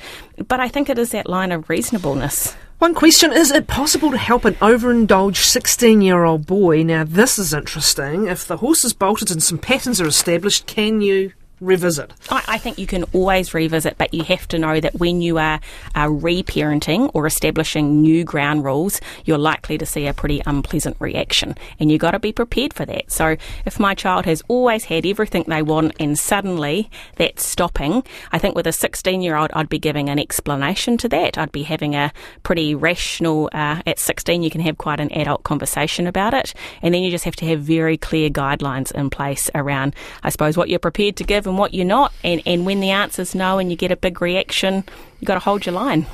But 0.48 0.60
I 0.60 0.68
think 0.68 0.90
it 0.90 0.98
is 0.98 1.12
that 1.12 1.30
line 1.30 1.52
of 1.52 1.70
reasonableness. 1.70 2.56
One 2.80 2.96
question 2.96 3.32
Is 3.32 3.52
it 3.52 3.68
possible 3.68 4.10
to 4.10 4.18
help 4.18 4.44
an 4.44 4.56
overindulged 4.62 5.44
16 5.44 6.02
year 6.02 6.24
old 6.24 6.48
boy? 6.48 6.82
Now, 6.84 7.04
this 7.04 7.38
is 7.38 7.54
interesting. 7.54 8.28
If 8.28 8.48
the 8.48 8.58
horse 8.58 8.84
is 8.84 8.94
bolted 8.94 9.30
and 9.30 9.44
some 9.44 9.60
patterns 9.60 10.02
are 10.02 10.08
established, 10.08 10.66
can 10.66 11.02
you 11.02 11.34
revisit? 11.62 12.12
I, 12.30 12.44
I 12.48 12.58
think 12.58 12.78
you 12.78 12.88
can 12.88 13.06
always 13.14 13.54
revisit, 13.54 13.98
but 13.98 14.14
you 14.14 14.24
have 14.24 14.48
to 14.50 14.60
know 14.60 14.80
that 14.80 14.96
when 14.96 15.22
you 15.22 15.38
are 15.38 15.60
uh, 15.96 16.08
reparenting 16.08 17.12
or 17.14 17.26
establishing 17.28 18.02
new 18.02 18.24
ground 18.24 18.66
rules, 18.66 19.00
you're 19.24 19.38
likely 19.38 19.78
to 19.78 19.86
see 19.86 20.08
a 20.08 20.14
pretty 20.14 20.42
unpleasant 20.46 20.98
reaction, 21.00 21.56
and 21.80 21.92
you've 21.92 22.02
got 22.02 22.12
to 22.12 22.20
be 22.20 22.34
prepared 22.34 22.74
for 22.74 22.86
that. 22.86 23.12
So, 23.12 23.38
if 23.66 23.80
my 23.80 23.94
child 23.94 24.26
has 24.26 24.42
always 24.48 24.86
had 24.86 25.06
everything 25.06 25.46
they 25.48 25.62
want 25.62 25.94
and 26.00 26.18
suddenly 26.18 26.90
that's 27.16 27.46
stopping, 27.46 28.04
I 28.32 28.40
think 28.40 28.56
with 28.56 28.68
a 28.68 28.74
16 28.74 29.22
year 29.22 29.36
old, 29.36 29.52
I'd 29.54 29.70
be 29.70 29.80
giving 29.80 30.10
an 30.10 30.20
explanation 30.20 30.98
to 30.98 31.10
that. 31.10 31.38
I'd 31.38 31.52
be 31.52 31.64
having 31.64 31.96
a 31.96 32.12
pretty 32.44 32.74
rational, 32.74 33.50
uh, 33.54 33.82
at 33.86 34.00
16, 34.00 34.42
you 34.42 34.50
can 34.50 34.62
have 34.62 34.78
quite 34.78 35.00
an 35.00 35.12
adult 35.14 35.44
conversation 35.44 36.08
about 36.08 36.34
it, 36.34 36.54
and 36.82 36.94
then 36.94 37.04
you 37.04 37.12
just 37.12 37.26
have 37.26 37.36
to 37.38 37.46
have 37.46 37.62
very 37.62 37.98
clear 37.98 38.30
guidelines 38.30 38.92
in 38.92 39.10
place 39.10 39.50
around, 39.54 39.96
I 40.24 40.30
suppose, 40.30 40.58
what 40.58 40.68
you're 40.68 40.80
prepared 40.80 41.16
to 41.18 41.24
give 41.24 41.46
and 41.52 41.60
what 41.60 41.74
you're 41.74 41.86
not. 41.86 42.14
And, 42.24 42.42
and 42.46 42.66
when 42.66 42.80
the 42.80 42.90
answer's 42.90 43.36
no 43.36 43.60
and 43.60 43.70
you 43.70 43.78
get 43.78 43.92
a 43.92 43.98
big 43.98 44.22
reaction, 44.22 44.84
you've 45.20 45.28
got 45.28 45.36
to 45.36 45.42
hold 45.42 45.66
your 45.66 45.76
line. 45.76 46.08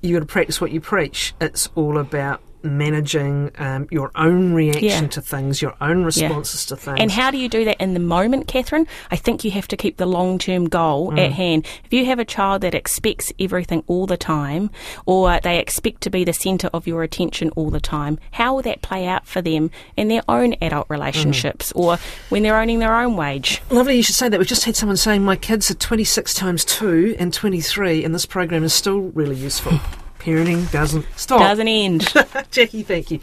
You've 0.00 0.14
got 0.14 0.26
to 0.26 0.32
practice 0.32 0.60
what 0.60 0.72
you 0.72 0.80
preach. 0.80 1.34
It's 1.40 1.68
all 1.74 1.98
about 1.98 2.40
managing 2.62 3.50
um, 3.58 3.86
your 3.90 4.10
own 4.14 4.52
reaction 4.54 4.84
Yeah. 5.04 5.06
to 5.08 5.20
things, 5.20 5.60
your 5.62 5.74
own 5.80 6.04
responses 6.04 6.66
to 6.66 6.76
things. 6.76 6.98
And 7.00 7.10
how 7.10 7.30
do 7.30 7.38
you 7.38 7.48
do 7.48 7.64
that 7.64 7.80
in 7.80 7.94
the 7.94 8.00
moment, 8.00 8.48
Catherine? 8.48 8.86
I 9.10 9.16
think 9.16 9.44
you 9.44 9.50
have 9.52 9.68
to 9.68 9.76
keep 9.76 9.96
the 9.96 10.06
long 10.06 10.38
term 10.38 10.68
goal 10.68 11.10
Mm. 11.12 11.18
at 11.18 11.32
hand. 11.32 11.66
If 11.84 11.92
you 11.92 12.04
have 12.06 12.18
a 12.18 12.24
child 12.24 12.62
that 12.62 12.74
expects 12.74 13.32
everything 13.38 13.82
all 13.86 14.06
the 14.06 14.16
time, 14.16 14.70
or 15.06 15.38
they 15.42 15.58
expect 15.58 16.00
to 16.02 16.10
be 16.10 16.24
the 16.24 16.32
centre 16.32 16.70
of 16.72 16.86
your 16.86 17.02
attention 17.02 17.50
all 17.56 17.70
the 17.70 17.80
time, 17.80 18.18
how 18.32 18.54
will 18.54 18.62
that 18.62 18.82
play 18.82 19.06
out 19.06 19.26
for 19.26 19.40
them 19.42 19.70
in 19.96 20.08
their 20.08 20.22
own 20.28 20.54
adult 20.60 20.86
relationships 20.88 21.72
Mm. 21.72 21.80
or 21.80 21.98
when 22.28 22.42
they're 22.42 22.54
earning 22.54 22.78
their 22.78 22.94
own 22.96 23.16
wage? 23.16 23.62
Lovely, 23.70 23.96
you 23.96 24.02
should 24.02 24.14
say 24.14 24.28
that. 24.28 24.38
We've 24.38 24.46
just 24.48 24.64
had 24.64 24.76
someone 24.76 24.96
saying 24.96 25.22
my 25.24 25.36
kids 25.36 25.70
are 25.70 25.74
26 25.74 26.34
times 26.34 26.64
2 26.64 27.16
and 27.18 27.32
23, 27.32 28.04
and 28.04 28.14
this 28.14 28.26
program 28.26 28.64
is 28.64 28.72
still 28.72 29.00
really 29.14 29.36
useful. 29.36 29.78
Parenting 30.18 30.70
doesn't 30.70 31.06
stop. 31.16 31.40
Doesn't 31.40 31.68
end. 31.68 32.00
Jacqui, 32.52 32.84
thank 32.84 33.10
you. 33.10 33.16